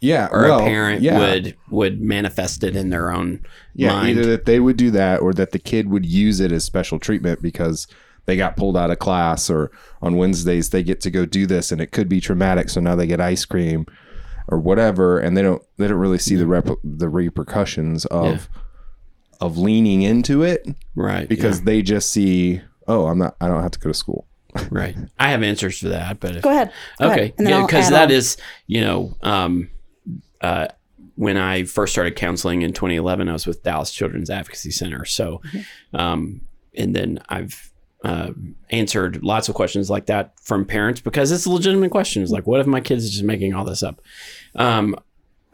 [0.00, 1.16] yeah or well, a parent yeah.
[1.18, 3.40] would would manifest it in their own
[3.74, 4.18] yeah mind.
[4.18, 6.98] either that they would do that or that the kid would use it as special
[6.98, 7.86] treatment because
[8.26, 11.72] they got pulled out of class or on Wednesdays they get to go do this
[11.72, 13.86] and it could be traumatic so now they get ice cream
[14.48, 18.48] or whatever and they don't they don't really see the rep- the repercussions of
[19.40, 21.28] of leaning into it right.
[21.28, 24.26] because they just see oh I'm not I don't have to go to school
[24.70, 24.94] right.
[25.18, 26.70] I have answers for that, but if, Go ahead.
[26.98, 28.10] Go okay, ahead, yeah, because add that on.
[28.10, 29.70] is you know um,
[30.42, 30.68] uh,
[31.14, 35.06] when I first started counseling in 2011, I was with Dallas Children's Advocacy Center.
[35.06, 35.96] So, Mm-hmm.
[35.96, 36.40] um,
[36.76, 37.71] and then I've
[38.04, 38.32] uh,
[38.70, 42.22] answered lots of questions like that from parents because it's a legitimate question.
[42.22, 44.00] It's like, what if my kids just making all this up?
[44.56, 44.96] Um,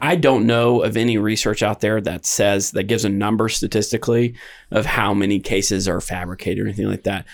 [0.00, 4.34] I don't know of any research out there that says that gives a number statistically
[4.70, 7.26] of how many cases are fabricated or anything like that.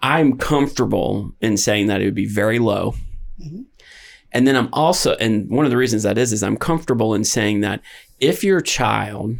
[0.00, 2.94] I'm comfortable in saying that it would be very low.
[4.32, 7.24] And then I'm also, and one of the reasons that is, is I'm comfortable in
[7.24, 7.80] saying that
[8.18, 9.36] if your child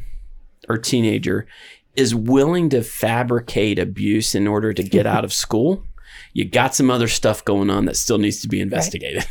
[0.68, 1.46] or teenager
[1.96, 5.16] is willing to fabricate abuse in order to get mm-hmm.
[5.16, 5.84] out of school,
[6.32, 9.24] you got some other stuff going on that still needs to be investigated.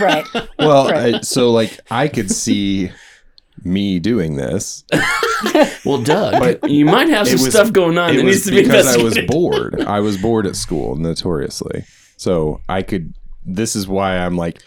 [0.00, 0.24] Right.
[0.58, 2.90] Well, I, so like I could see
[3.64, 4.84] me doing this.
[5.84, 8.64] well, Doug, you might have some was- stuff going on It that needs to be
[8.64, 9.04] investigated.
[9.04, 9.80] because I was bored.
[9.86, 11.84] I was bored at school, notoriously.
[12.16, 13.14] So I could.
[13.46, 14.60] This is why I'm like,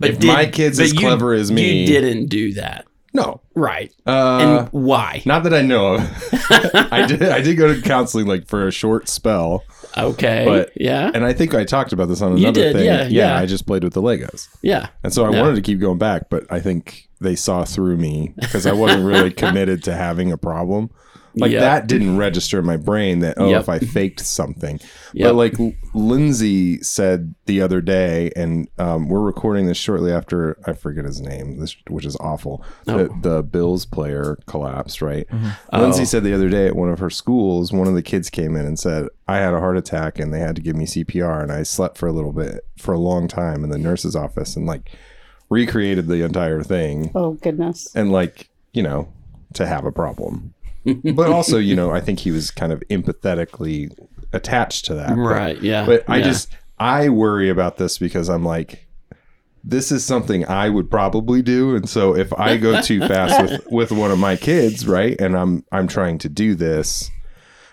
[0.00, 2.86] if did- my kid's as you- clever as me, You didn't do that.
[3.16, 3.40] No.
[3.54, 3.92] Right.
[4.06, 5.22] Uh, and why?
[5.26, 6.00] not that I know of.
[6.92, 7.22] I did.
[7.22, 9.64] I did go to counseling like for a short spell,
[9.96, 10.44] Okay.
[10.46, 11.10] but yeah.
[11.14, 12.84] and I think I talked about this on You another did, thing.
[12.84, 13.36] yeah, yeah.
[13.38, 14.48] I just played with the Legos.
[14.62, 14.88] yeah.
[15.02, 15.40] And so I Yeah.
[15.42, 19.04] wanted to keep going back, but I think they saw through me because I wasn't
[19.06, 20.90] really committed to having a problem.
[21.38, 21.60] Like Yep.
[21.60, 23.60] that didn't register in my brain that oh Yep.
[23.60, 24.80] if I faked something.
[25.12, 25.28] Yep.
[25.28, 25.54] But like
[25.94, 31.20] Lindsay said the other day, and um, we're recording this shortly after I forget his
[31.22, 32.62] name, this which is awful.
[32.84, 35.26] The, the Bills player collapsed, right?
[35.72, 36.04] Lindsay Oh.
[36.04, 38.66] said the other day at one of her schools, one of the kids came in
[38.66, 41.50] and said, I had a heart attack and they had to give me CPR and
[41.50, 44.66] I slept for a little bit for a long time in the nurse's office and
[44.66, 44.90] like
[45.48, 47.88] recreated the entire thing Oh goodness.
[47.94, 49.08] and like, you know,
[49.54, 50.52] to have a problem.
[51.14, 53.90] But also, you know, I think he was kind of empathetically
[54.32, 55.10] attached to that.
[55.10, 55.60] But- Right.
[55.62, 55.86] Yeah.
[55.86, 56.24] But I yeah.
[56.24, 58.86] just I worry about this because I'm like
[59.68, 63.66] this is something I would probably do and so if I go too fast with
[63.70, 65.20] with one of my kids, right?
[65.20, 67.10] And I'm I'm trying to do this.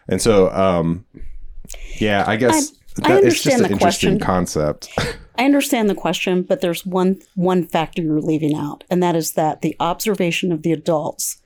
[0.08, 1.06] And so um
[2.00, 2.74] yeah, I guess
[3.04, 4.20] I that, it's just understand an the interesting question.
[4.20, 4.90] concept.
[5.38, 9.34] I understand the question, but there's one one factor you're leaving out, and that is
[9.34, 11.42] that the observation of the adults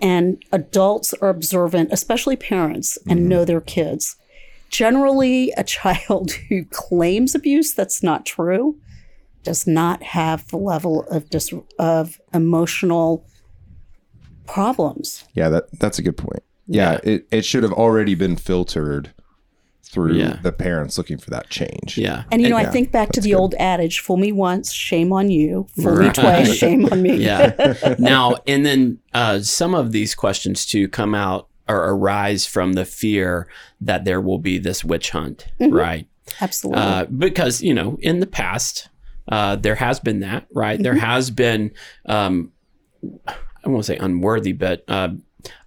[0.00, 3.28] and adults are observant, especially parents, and mm-hmm.
[3.28, 4.16] know their kids.
[4.70, 8.78] Generally, a child who claims abuse that's not true
[9.42, 13.24] does not have the level of dis- of emotional
[14.46, 15.24] problems.
[15.34, 16.42] Yeah, that that's a good point.
[16.66, 19.12] Yeah, it, it should have already been filtered
[19.90, 20.38] through Yeah.
[20.42, 21.96] the parents looking for that change.
[21.98, 22.24] Yeah.
[22.30, 25.30] And you know, I think back to the old adage: "Fool me once, shame on
[25.30, 27.74] you; fool me twice, shame on me." yeah.
[27.98, 32.84] Now, and then uh, some of these questions too come out or arise from the
[32.84, 33.46] fear
[33.80, 36.06] that there will be this witch hunt, right?
[36.40, 36.82] Absolutely.
[36.82, 38.88] Uh, because you know, in the past,
[39.28, 40.82] uh, there has been that, right?
[40.82, 41.72] There has been,
[42.06, 42.52] um,
[43.26, 45.10] I won't say unworthy, but uh,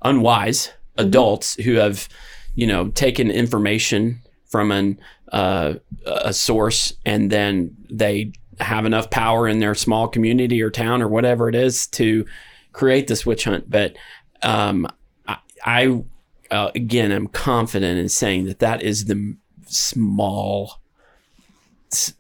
[0.03, 2.07] unwise adults who have,
[2.55, 4.99] you know, taken information from an
[5.31, 11.01] uh, a source and then they have enough power in their small community or town
[11.01, 12.25] or whatever it is to
[12.73, 13.69] create this witch hunt.
[13.69, 13.95] But
[14.43, 14.87] um,
[15.27, 16.03] I, I
[16.51, 19.35] uh, again, I'm confident in saying that that is the
[19.65, 20.81] small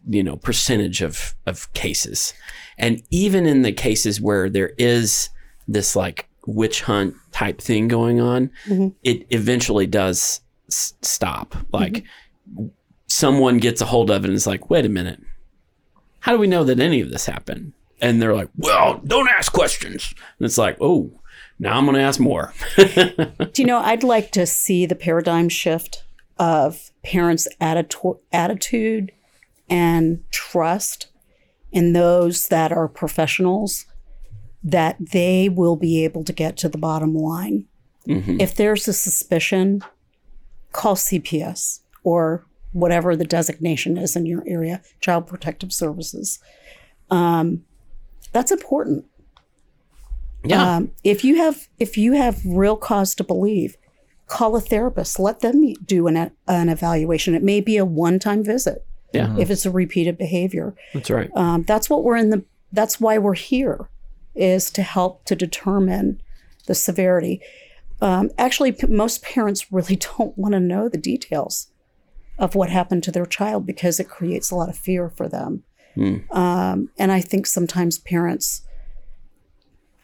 [0.09, 2.33] you know percentage of of cases
[2.77, 5.29] and even in the cases where there is
[5.65, 8.87] this like witch hunt type thing going on mm-hmm.
[9.03, 11.55] it eventually does s- stop.
[11.71, 12.03] Like
[12.53, 12.67] mm-hmm.
[13.07, 15.21] someone gets a hold of it and it's like wait a minute.
[16.19, 17.73] How do we know that any of this happened?
[18.01, 20.13] And they're like well don't ask questions.
[20.39, 21.11] And it's like oh
[21.59, 22.53] now i'm going to ask more.
[22.75, 26.03] Do you know, I'd like to see the paradigm shift
[26.39, 29.11] of parents' attitude
[29.69, 31.07] and trust
[31.71, 33.85] in those that are professionals,
[34.63, 37.65] that they will be able to get to the bottom line.
[38.07, 39.83] If there's a suspicion,
[40.71, 46.39] call CPS or whatever the designation is in your area, Child Protective Services.
[47.09, 47.63] Um,
[48.31, 49.05] that's important.
[50.43, 53.77] yeah Um, if you have if you have real cause to believe,
[54.27, 55.19] call a therapist.
[55.19, 57.35] Let them do an an evaluation.
[57.35, 60.73] It may be a one time visit yeah if it's a repeated behavior.
[60.93, 62.43] that's right Um, that's what we're in the.
[62.71, 63.89] That's why we're here,
[64.35, 66.21] is to help to determine
[66.67, 67.41] the severity.
[68.01, 71.67] Um, actually, p- most parents really don't want to know the details
[72.37, 75.63] of what happened to their child because it creates a lot of fear for them.
[76.31, 78.61] Um, and I think sometimes parents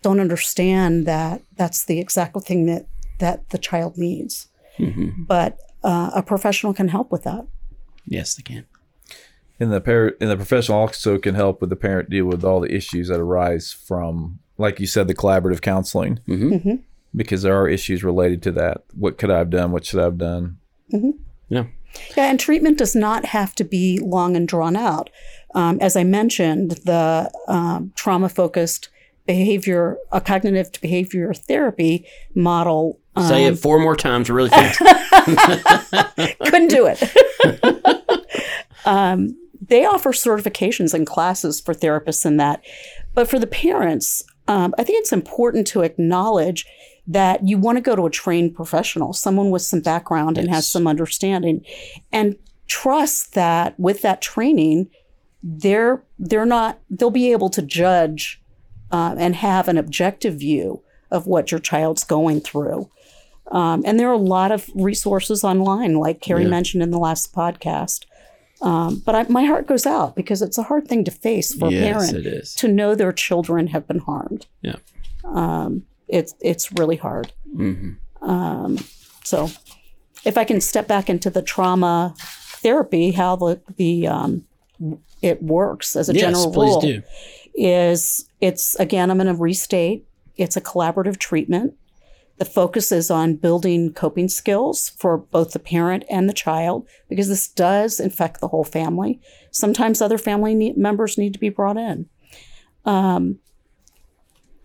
[0.02, 2.88] don't understand that that's the exact thing that
[3.20, 4.48] that the child needs.
[5.26, 7.48] But uh, a professional can help with that.
[8.06, 8.66] yes they can
[9.60, 12.60] And the parent and the professional also can help with the parent deal with all
[12.60, 16.20] the issues that arise from, like you said, the collaborative counseling.
[16.28, 16.82] Mhm.
[17.16, 18.84] Because there are issues related to that.
[18.94, 19.72] What could I have done?
[19.72, 20.58] What should I have done?
[21.50, 21.66] Yeah.
[22.16, 25.10] Yeah, and treatment does not have to be long and drawn out.
[25.56, 28.90] Um, as I mentioned, the um, trauma focused
[29.26, 33.00] behavior, a cognitive behavior therapy model.
[33.16, 34.80] Um, Say it four more times really fast.
[36.40, 37.02] couldn't do it.
[38.86, 39.36] um,
[39.68, 42.64] they offer certifications and classes for therapists in that.
[43.14, 46.66] But for the parents, um, I think it's important to acknowledge
[47.08, 50.68] that you want to go to a trained professional, someone with some background and has
[50.68, 51.64] some understanding,
[52.12, 52.36] and
[52.68, 54.90] trust that with that training,
[55.44, 58.42] they're they're not they'll be able to judge
[58.92, 62.90] uh, and have an objective view of what your child's going through.
[63.52, 66.50] Um, and there are a lot of resources online, like Carrie Yeah.
[66.50, 68.04] mentioned in the last podcast.
[68.62, 71.68] Um, but I, my heart goes out because it's a hard thing to face for
[71.68, 72.10] a parent
[72.58, 74.48] to know their children have been harmed.
[74.62, 74.78] Yeah.
[75.26, 77.34] Um, it's it's really hard.
[77.56, 77.92] hmm
[78.22, 78.78] Um,
[79.24, 79.50] so,
[80.26, 82.16] if I can step back into the trauma
[82.64, 84.46] therapy, how the the um,
[85.22, 87.04] it works as a Yes, general rule do.
[87.56, 90.06] is it's again I'm going to restate.
[90.36, 91.74] It's a collaborative treatment.
[92.38, 97.30] The focus is on building coping skills for both the parent and the child because
[97.30, 99.20] this does infect the whole family.
[99.52, 102.08] Sometimes other family need, members need to be brought in.
[102.86, 103.40] Um,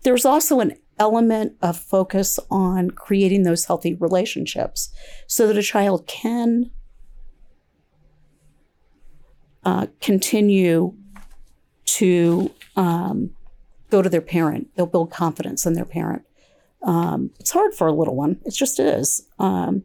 [0.03, 4.89] there's also an element of focus on creating those healthy relationships
[5.25, 6.69] so that a child can
[9.65, 10.93] uh, continue
[11.85, 13.31] to um,
[13.89, 14.69] go to their parent.
[14.75, 16.23] They'll build confidence in their parent.
[16.83, 18.39] Um, it's hard for a little one.
[18.45, 19.25] It just is.
[19.39, 19.83] Um,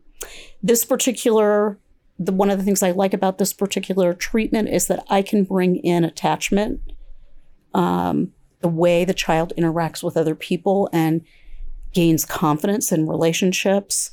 [0.62, 1.78] this particular,
[2.18, 5.44] the one of the things I like about this particular treatment is that I can
[5.44, 6.80] bring in attachment,
[7.74, 11.24] um, the way the child interacts with other people and
[11.92, 14.10] gains confidence in relationships.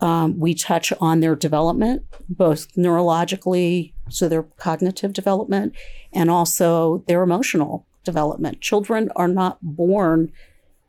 [0.00, 5.74] Um, we touch on their development, both neurologically, so their cognitive development,
[6.12, 8.60] and also their emotional development.
[8.60, 10.32] Children are not born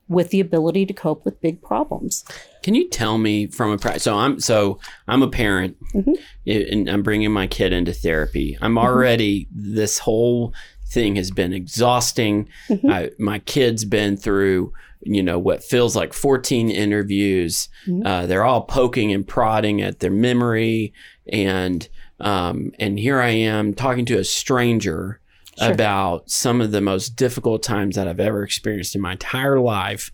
[0.09, 2.25] with the ability to cope with big problems.
[2.63, 6.15] Can you tell me from a so I'm so I'm a parent Mhm.
[6.45, 8.57] and I'm bringing my kid into therapy.
[8.61, 10.53] I'm already this whole
[10.87, 12.49] thing has been exhausting.
[12.69, 12.91] Mhm.
[12.91, 17.69] I, my kid's been through you know what feels like 14 interviews.
[17.87, 18.05] Mhm.
[18.05, 20.91] Uh, they're all poking and prodding at their memory
[21.31, 21.87] and
[22.19, 25.18] um, and here I am talking to a stranger
[25.59, 25.71] Sure.
[25.71, 30.11] about some of the most difficult times that I've ever experienced in my entire life.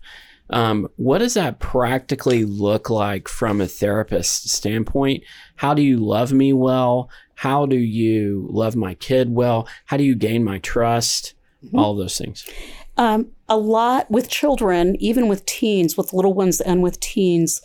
[0.50, 5.24] Um, what does that practically look like from a therapist standpoint?
[5.56, 7.10] How do you love me well?
[7.34, 9.68] How do you love my kid well?
[9.86, 11.34] How do you gain my trust?
[11.74, 12.48] All of those things.
[12.96, 17.60] Um, a lot with children, even with teens, with little ones and with teens,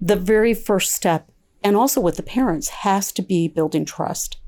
[0.00, 1.30] the very first step,
[1.62, 4.38] and also with the parents, has to be building trust.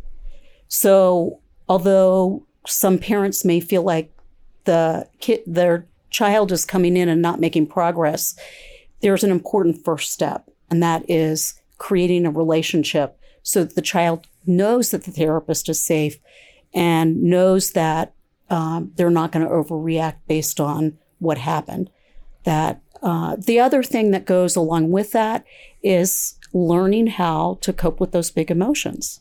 [0.69, 4.13] So, although some parents may feel like
[4.65, 8.37] the kid, their child is coming in and not making progress,
[9.01, 14.27] there's an important first step, and that is creating a relationship so that the child
[14.47, 16.19] knows that the therapist is safe
[16.73, 18.15] and knows that
[18.51, 21.91] um, they're not going to overreact based on what happened.
[22.45, 25.45] That uh, the other thing that goes along with that
[25.83, 29.21] is learning how to cope with those big emotions.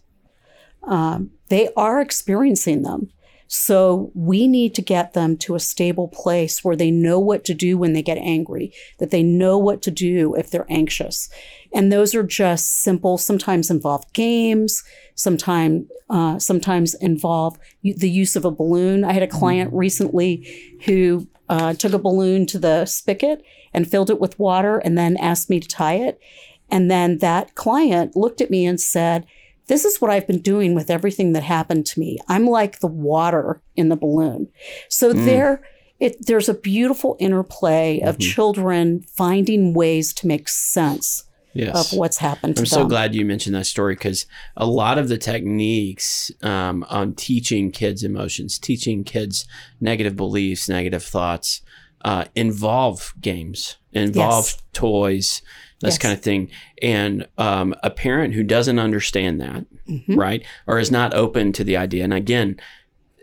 [0.83, 3.09] Um, they are experiencing them.
[3.53, 7.53] So we need to get them to a stable place where they know what to
[7.53, 11.29] do when they get angry, that they know what to do if they're anxious.
[11.73, 18.45] And those are just simple, sometimes involve games, sometimes uh, sometimes involve the use of
[18.45, 19.03] a balloon.
[19.03, 24.09] I had a client recently who uh, took a balloon to the spigot and filled
[24.09, 26.21] it with water and then asked me to tie it.
[26.69, 29.25] And then that client looked at me and said,
[29.71, 32.17] this is what I've been doing with everything that happened to me.
[32.27, 34.49] I'm like the water in the balloon.
[34.89, 35.63] So there
[35.97, 41.23] it there's a beautiful interplay of children finding ways to make sense
[41.53, 41.91] Yes.
[41.93, 42.81] of what's happened to I'm them.
[42.81, 44.25] so glad you mentioned that story because
[44.57, 49.45] a lot of the techniques um, on teaching kids emotions, teaching kids
[49.79, 51.61] negative beliefs, negative thoughts,
[52.03, 54.57] uh, involve games, involve Yes.
[54.73, 55.41] toys,
[55.81, 55.97] this Yes.
[55.97, 56.49] kind of thing.
[56.81, 60.15] And um, a parent who doesn't understand that, Mhm.
[60.17, 62.57] right, or is not open to the idea, and again,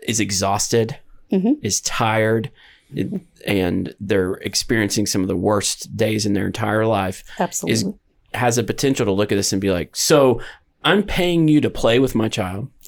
[0.07, 0.97] is exhausted,
[1.31, 1.57] Mhm.
[1.61, 2.51] is tired.
[2.95, 7.93] it- and they're experiencing some of the worst days in their entire life Absolutely.
[8.33, 10.41] has a potential to look at this and be like, so
[10.83, 12.67] I'm paying you to play with my child.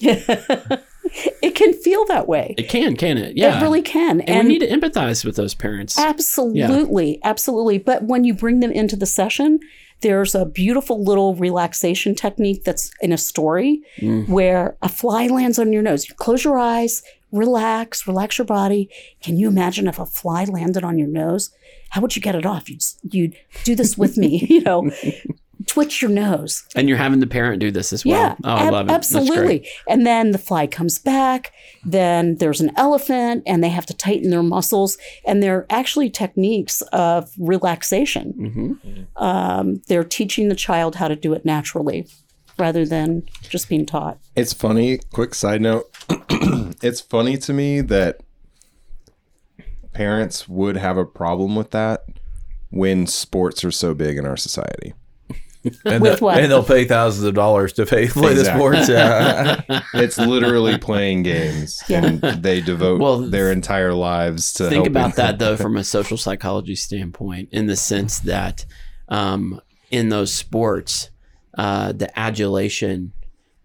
[1.42, 2.54] it can feel that way.
[2.58, 3.36] It can, can it?
[3.36, 3.58] Yeah.
[3.58, 4.20] It really can.
[4.22, 5.98] and, we need to empathize with those parents.
[5.98, 7.78] Absolutely, absolutely.
[7.78, 9.60] But when you bring them into the session,
[10.00, 14.28] there's a beautiful little relaxation technique that's in a story Mm.
[14.28, 16.08] where a fly lands on your nose.
[16.08, 18.88] You close your eyes, relax, relax your body.
[19.22, 21.50] Can you imagine if a fly landed on your nose?
[21.90, 22.68] How would you get it off?
[22.68, 24.90] You'd, you'd do this with me, you know,
[25.72, 26.64] twitch your nose.
[26.76, 28.14] And you're having the parent do this as well.
[28.14, 28.92] Yeah, oh, I ab- love it.
[28.92, 29.66] Absolutely.
[29.88, 31.52] And then the fly comes back.
[31.82, 34.98] Then there's an elephant, and they have to tighten their muscles.
[35.26, 38.34] And they're actually techniques of relaxation.
[38.38, 39.24] Mm-hmm.
[39.24, 42.06] Um, they're teaching the child how to do it naturally,
[42.58, 44.18] rather than just being taught.
[44.36, 44.98] It's funny.
[45.14, 45.90] Quick side note.
[46.82, 48.20] it's funny to me that
[49.94, 52.04] parents would have a problem with that
[52.68, 54.92] when sports are so big in our society.
[55.84, 56.38] And, With the- what?
[56.38, 58.88] and they'll pay thousands of dollars to pay play the sports.
[58.88, 59.62] Yeah.
[59.94, 62.04] It's literally playing games, Yeah.
[62.04, 64.64] and they devote Well, their entire lives to.
[64.64, 68.64] Think helping- about that though from a social psychology standpoint, in the sense that
[69.08, 69.60] um,
[69.90, 71.10] in those sports,
[71.56, 73.12] uh, the adulation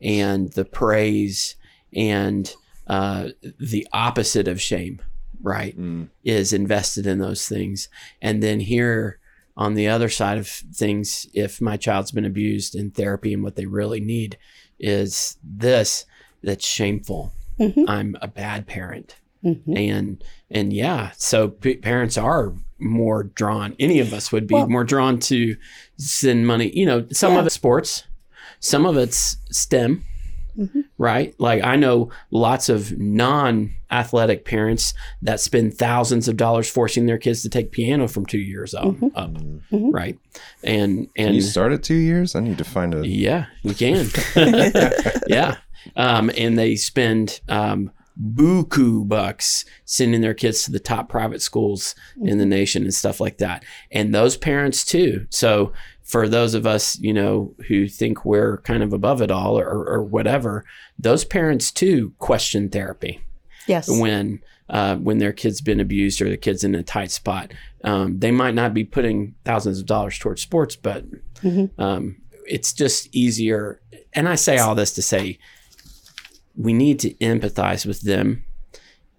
[0.02, 1.56] and the praise
[1.96, 2.54] and
[2.88, 3.30] uh,
[3.60, 5.02] the opposite of shame,
[5.42, 6.10] right, Mm.
[6.24, 7.90] is invested in those things.
[8.22, 9.20] And then here
[9.58, 13.56] on the other side of things, if my child's been abused in therapy and what
[13.56, 14.38] they really need
[14.80, 16.06] is this
[16.44, 17.34] that's shameful.
[17.60, 17.86] Mhm.
[17.90, 19.76] I'm a bad parent Mhm.
[19.78, 24.70] and and yeah so p- parents are more drawn any of us would be Well-
[24.70, 25.56] more drawn to
[25.98, 27.46] send money you know some of Yeah.
[27.46, 28.04] it's sports
[28.60, 30.04] some of it's stem
[30.58, 30.84] Mhm.
[30.98, 37.18] right like i know lots of non-athletic parents that spend thousands of dollars forcing their
[37.18, 39.34] kids to take piano from two years up, up
[39.72, 39.94] Mhm.
[39.94, 40.18] right
[40.64, 42.36] and Can and you start at two years?
[42.36, 43.08] I need to find a.
[43.08, 44.08] yeah, we can.
[45.28, 45.56] yeah.
[45.96, 47.92] Um, and they spend um,
[48.36, 53.20] buku bucks sending their kids to the top private schools in the nation and stuff
[53.20, 53.64] like that.
[53.92, 55.26] And those parents too.
[55.30, 55.72] So
[56.08, 59.68] for those of us, you know, who think we're kind of above it all or,
[59.86, 60.64] or whatever,
[60.98, 63.20] those parents too question therapy
[63.68, 63.90] Yes.
[63.90, 64.40] when
[64.70, 67.52] uh, when their kid's been abused or the kid's in a tight spot.
[67.86, 71.06] Um, they might not be putting thousands of dollars towards sports, but
[71.42, 71.70] Mhm.
[71.78, 73.80] um, it's just easier.
[74.14, 75.38] And I say all this to say
[76.56, 78.44] we need to empathize with them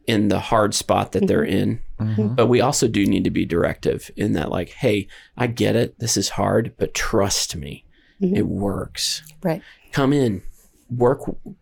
[0.06, 1.80] in the hard spot that they're in.
[1.98, 5.98] But we also do need to be directive in that, like, hey, I get it.
[5.98, 7.84] This is hard, but trust me,
[8.22, 8.36] Mhm.
[8.36, 9.22] it works.
[9.42, 9.62] Right.
[9.92, 10.42] Come in,
[10.90, 11.20] work,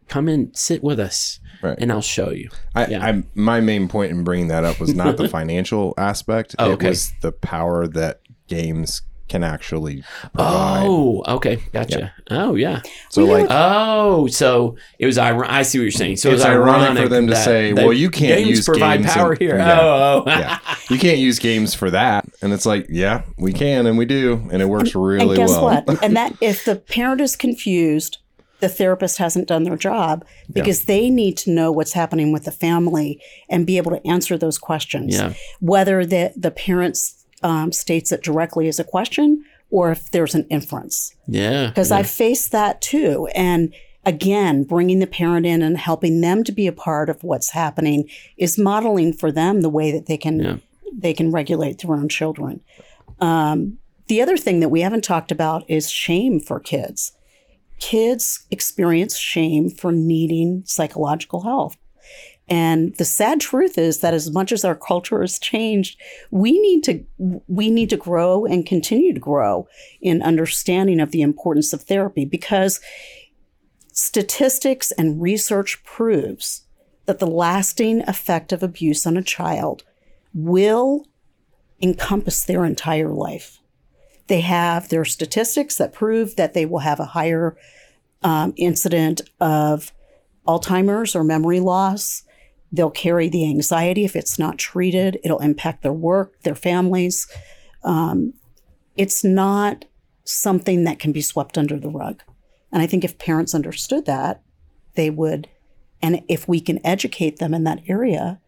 [0.08, 1.76] come in, sit with us, Right.
[1.80, 2.50] and I'll show you.
[2.74, 3.04] I, Yeah.
[3.06, 6.54] I my main point in bringing that up was not the financial aspect.
[6.58, 10.02] Oh, It was the power that games can actually
[10.32, 10.84] provide.
[10.86, 12.12] Oh, okay, gotcha.
[12.30, 12.82] Oh, yeah.
[13.10, 15.18] so like Oh, so it was.
[15.18, 16.16] ir- I see what you're saying.
[16.16, 18.64] So It's it was ironic ironic, for them to say, "Well, you can't games use
[18.64, 19.80] provide games power and- here." Yeah.
[19.80, 20.30] Oh, oh.
[20.30, 20.58] yeah,
[20.90, 22.24] you can't use games for that.
[22.42, 25.50] And it's like, yeah, we can and we do, and it works really and guess
[25.50, 25.64] well.
[25.86, 26.02] what?
[26.02, 28.18] And that if the parent is confused,
[28.60, 32.52] the therapist hasn't done their job because they need to know what's happening with the
[32.52, 33.20] family
[33.50, 35.14] and be able to answer those questions.
[35.14, 35.34] Yeah.
[35.60, 36.96] Whether the the parent
[37.42, 41.14] um, states it directly as a question or if there's an inference.
[41.26, 41.66] yeah.
[41.68, 43.74] Because I faced that too, and
[44.04, 48.08] again, bringing the parent in and helping them to be a part of what's happening
[48.36, 50.56] is modeling for them the way that they can Yeah.
[50.96, 52.60] they can regulate their own children.
[53.20, 57.12] Um, the other thing that we haven't talked about is shame for kids.
[57.80, 61.74] Kids experience shame for needing psychological help.
[62.48, 66.84] And the sad truth is that as much as our culture has changed, we need
[66.84, 67.04] to
[67.48, 69.66] we need to grow and continue to grow
[70.00, 72.80] in understanding of the importance of therapy because
[73.92, 76.62] statistics and research proves
[77.06, 79.82] that the lasting effect of abuse on a child
[80.34, 81.06] will
[81.80, 83.60] encompass their entire life.
[84.28, 87.56] They have their statistics that prove that they will have a higher
[88.22, 89.92] um, incident of
[90.46, 92.22] Alzheimer's or memory loss.
[92.72, 95.18] They'll carry the anxiety if it's not treated.
[95.24, 97.26] It'll impact their work, their families.
[97.84, 98.34] Um,
[98.96, 99.84] it's not
[100.24, 102.22] something that can be swept under the rug.
[102.72, 104.42] And I think if parents understood that,
[104.94, 105.48] they would,
[106.02, 108.40] and if we can educate them in that area,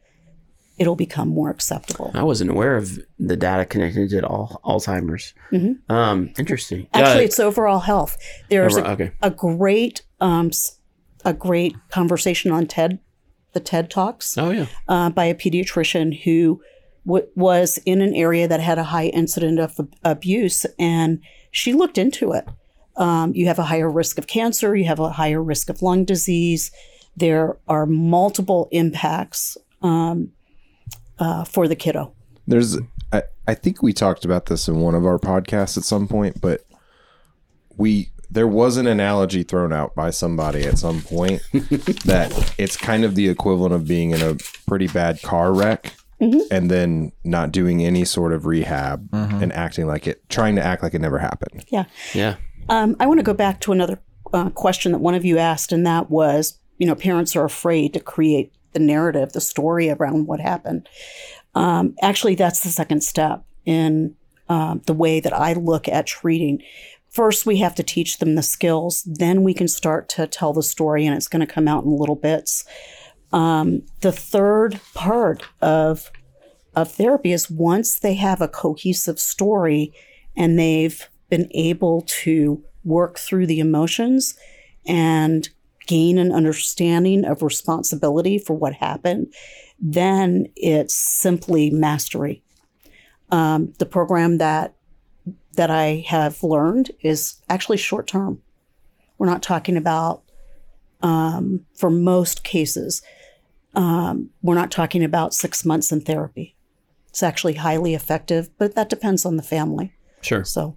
[0.79, 2.11] it'll become more acceptable.
[2.15, 5.35] I wasn't aware of the data connected to all Alzheimer's.
[5.53, 5.79] Mhm.
[5.89, 6.87] Um, interesting.
[6.95, 8.17] Actually, Uh, it's overall health.
[8.49, 9.11] There's a, okay.
[9.23, 10.51] a great, um,
[11.25, 12.99] a great conversation on TED,
[13.59, 14.39] the TED Talks.
[14.39, 14.67] Oh yeah.
[14.89, 16.61] uh, by a pediatrician who
[17.07, 21.73] w- was in an area that had a high incident of ab- abuse, and she
[21.73, 22.47] looked into it.
[22.97, 26.05] Um, you have a higher risk of cancer, you have a higher risk of lung
[26.05, 26.71] disease.
[27.17, 30.31] there are multiple impacts um,
[31.19, 32.13] uh, for the kiddo.
[32.47, 32.79] There's,
[33.13, 36.41] I, I think we talked about this in one of our podcasts at some point,
[36.41, 36.61] but
[37.77, 41.43] we there was an analogy thrown out by somebody at some point
[42.05, 46.71] that it's kind of the equivalent of being in a pretty bad car wreck and
[46.71, 50.95] then not doing any sort of rehab and acting like it, trying to act like
[50.95, 51.65] it never happened.
[51.69, 51.85] Yeah.
[52.13, 52.37] Yeah.
[52.69, 54.01] Um, I want to go back to another
[54.33, 57.95] uh, question that one of you asked, and that was, you know, parents are afraid
[57.95, 60.89] to create the narrative, the story around what happened.
[61.55, 64.15] Um, actually, that's the second step in
[64.49, 66.63] um, the way that I look at treating.
[67.19, 69.03] First, we have to teach them the skills.
[69.03, 71.91] Then we can start to tell the story, and it's going to come out in
[71.91, 72.65] little bits.
[73.33, 76.13] Um, the third part of
[76.77, 79.93] of therapy is once they have a cohesive story
[80.37, 84.39] and they've been able to work through the emotions
[84.87, 85.49] and
[85.89, 89.35] gain an understanding of responsibility for what happened,
[89.81, 92.45] then it's simply mastery.
[93.33, 94.77] Um, the program that
[95.55, 98.43] that I have learned is actually short term.
[99.19, 100.23] We're not talking about,
[101.03, 103.03] um, for most cases,
[103.75, 106.55] um, we're not talking about six months in therapy.
[107.09, 109.93] It's actually highly effective, but that depends on the family.
[110.21, 110.45] Sure.
[110.45, 110.77] So,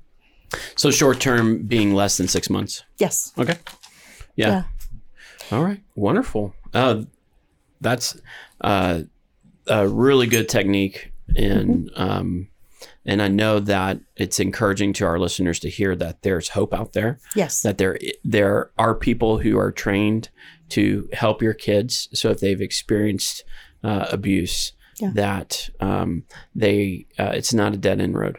[0.76, 2.84] So short term being less than six months.
[2.97, 3.32] yes.
[3.38, 3.58] Okay.
[4.36, 4.64] Yeah.
[5.52, 5.82] All right.
[5.95, 6.56] Wonderful.
[6.74, 7.04] Uh,
[7.82, 8.20] that's
[8.62, 9.02] uh,
[9.68, 12.47] a really good technique, and um,
[13.06, 16.93] and I know that it's encouraging to our listeners to hear that there's hope out
[16.93, 17.20] there.
[17.36, 17.62] Yes.
[17.62, 20.30] That there there are people who are trained
[20.70, 22.08] to help your kids.
[22.14, 23.43] So if they've experienced
[23.84, 25.12] uh, abuse, Yeah.
[25.16, 26.24] that um,
[26.56, 28.38] they uh, it's not a dead end road.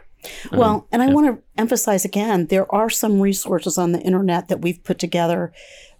[0.53, 4.61] Well, and I want to emphasize again, there are some resources on the internet that
[4.61, 5.51] we've put together.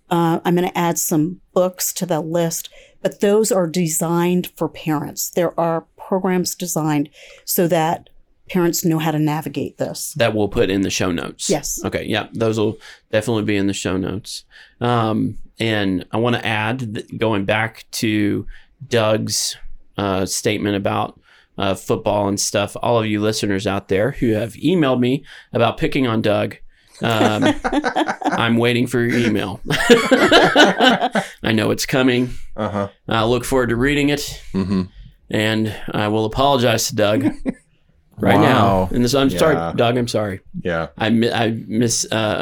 [0.10, 2.70] Uh, I'm going to add some books to the list,
[3.02, 5.30] but those are designed for parents.
[5.30, 7.10] There are programs designed
[7.44, 8.10] so that
[8.50, 10.14] parents know how to navigate this.
[10.18, 11.50] that we'll put in the show notes.
[11.50, 11.80] Yes.
[11.86, 12.06] Okay.
[12.06, 12.28] Yeah.
[12.34, 12.78] Those will
[13.12, 14.44] definitely be in the show notes.
[14.82, 18.46] Um, and I want to add that going back to
[18.88, 19.56] Doug's
[19.98, 21.20] uh, statement about
[21.58, 25.24] uh, football and stuff, all of you listeners out there who have emailed me
[25.54, 26.58] about picking on Doug,
[27.02, 27.44] um,
[28.24, 29.62] I'm waiting for your email.
[30.24, 32.32] I know it's coming.
[32.56, 32.90] Uh huh.
[33.08, 34.84] I look forward to reading it, Mm-hmm.
[35.30, 37.26] and I will apologize to Doug
[38.18, 38.42] right Wow.
[38.42, 38.90] now.
[38.96, 39.40] And so I'm Yeah.
[39.40, 39.98] sorry, Doug.
[39.98, 40.42] I'm sorry.
[40.62, 40.88] Yeah.
[40.98, 42.38] I mi- I mis uh,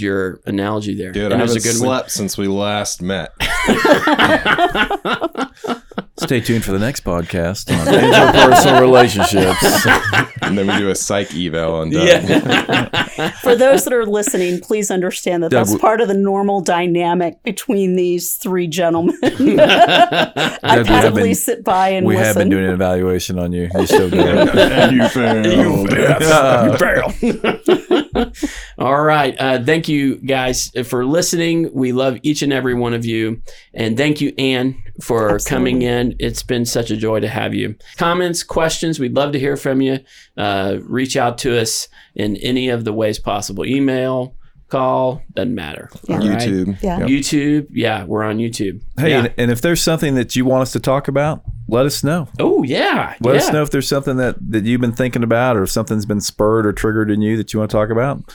[0.00, 1.12] your analogy there.
[1.12, 1.88] Dude, And I it was haven't a good one.
[1.98, 3.32] slept since we last met.
[6.16, 9.64] Stay tuned for the next podcast on interpersonal relationships.
[10.42, 12.06] And then we do a psych eval on Doug.
[12.06, 13.30] Yeah.
[13.42, 16.60] For those that are listening, please understand that Doug, that's w- part of the normal
[16.60, 19.18] dynamic between these three gentlemen.
[19.22, 19.28] I
[20.76, 22.26] Doug, passively been- sit by and we listen.
[22.26, 23.68] have been doing an evaluation on you.
[23.74, 24.48] You're still good.
[24.56, 25.90] and you failed.
[28.78, 29.34] All right.
[29.38, 31.70] Uh, thank you guys for listening.
[31.72, 33.42] We love each and every one of you.
[33.72, 36.14] And thank you, Ann, for coming in.
[36.18, 37.74] It's been such a joy to have you.
[37.96, 39.98] Comments, questions, we'd love to hear from you.
[40.36, 44.36] Uh, reach out to us in any of the ways possible email,
[44.68, 45.90] call, doesn't matter.
[46.08, 46.26] All right?
[46.38, 46.82] YouTube.
[46.82, 47.00] Yeah.
[47.00, 47.66] YouTube.
[47.70, 48.80] Yeah, we're on YouTube.
[48.98, 49.24] Hey, Yeah.
[49.24, 52.28] and, and if there's something that you want us to talk about, let us know.
[52.38, 53.14] Oh, yeah.
[53.20, 53.40] Let yeah.
[53.40, 56.20] us know if there's something that, that you've been thinking about or if something's been
[56.20, 58.34] spurred or triggered in you that you want to talk about.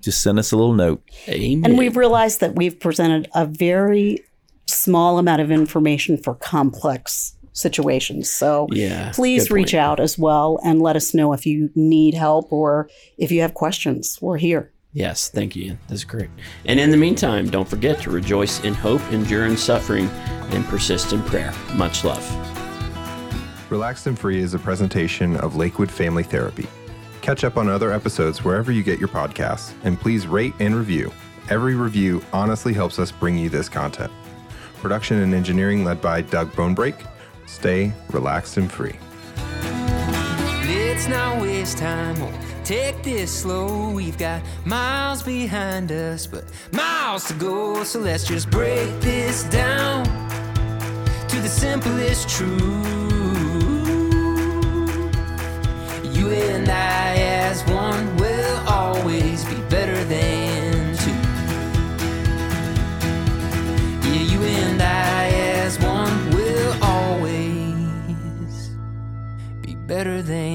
[0.00, 1.02] Just send us a little note.
[1.28, 1.64] Amen.
[1.70, 4.18] And we've realized that we've presented a very
[4.66, 8.30] small amount of information for complex situations.
[8.30, 9.74] So Yeah, please reach point.
[9.74, 13.54] out as well and let us know if you need help or if you have
[13.54, 14.18] questions.
[14.20, 14.72] We're here.
[14.92, 15.76] Yes, thank you.
[15.88, 16.30] That's great.
[16.66, 20.08] And in the meantime, don't forget to rejoice in hope, endure in suffering,
[20.50, 21.52] and persist in prayer.
[21.74, 22.63] Much love.
[23.74, 26.68] Relaxed and Free is a presentation of Lakewood Family Therapy.
[27.22, 31.12] Catch up on other episodes wherever you get your podcasts, and please rate and review.
[31.50, 34.12] Every review honestly helps us bring you this content.
[34.80, 37.04] Production and engineering led by Doug Bonebrake.
[37.46, 38.94] Stay relaxed and free.
[40.68, 42.14] Let's not waste time
[42.62, 43.90] take this slow.
[43.90, 47.82] We've got miles behind us, but miles to go.
[47.82, 50.04] So let's just break this down
[51.26, 53.13] to the simplest truth.
[56.24, 61.10] You and I, as one, will always be better than two.
[64.08, 68.70] Yeah, you and I, as one, will always
[69.60, 70.53] be better than.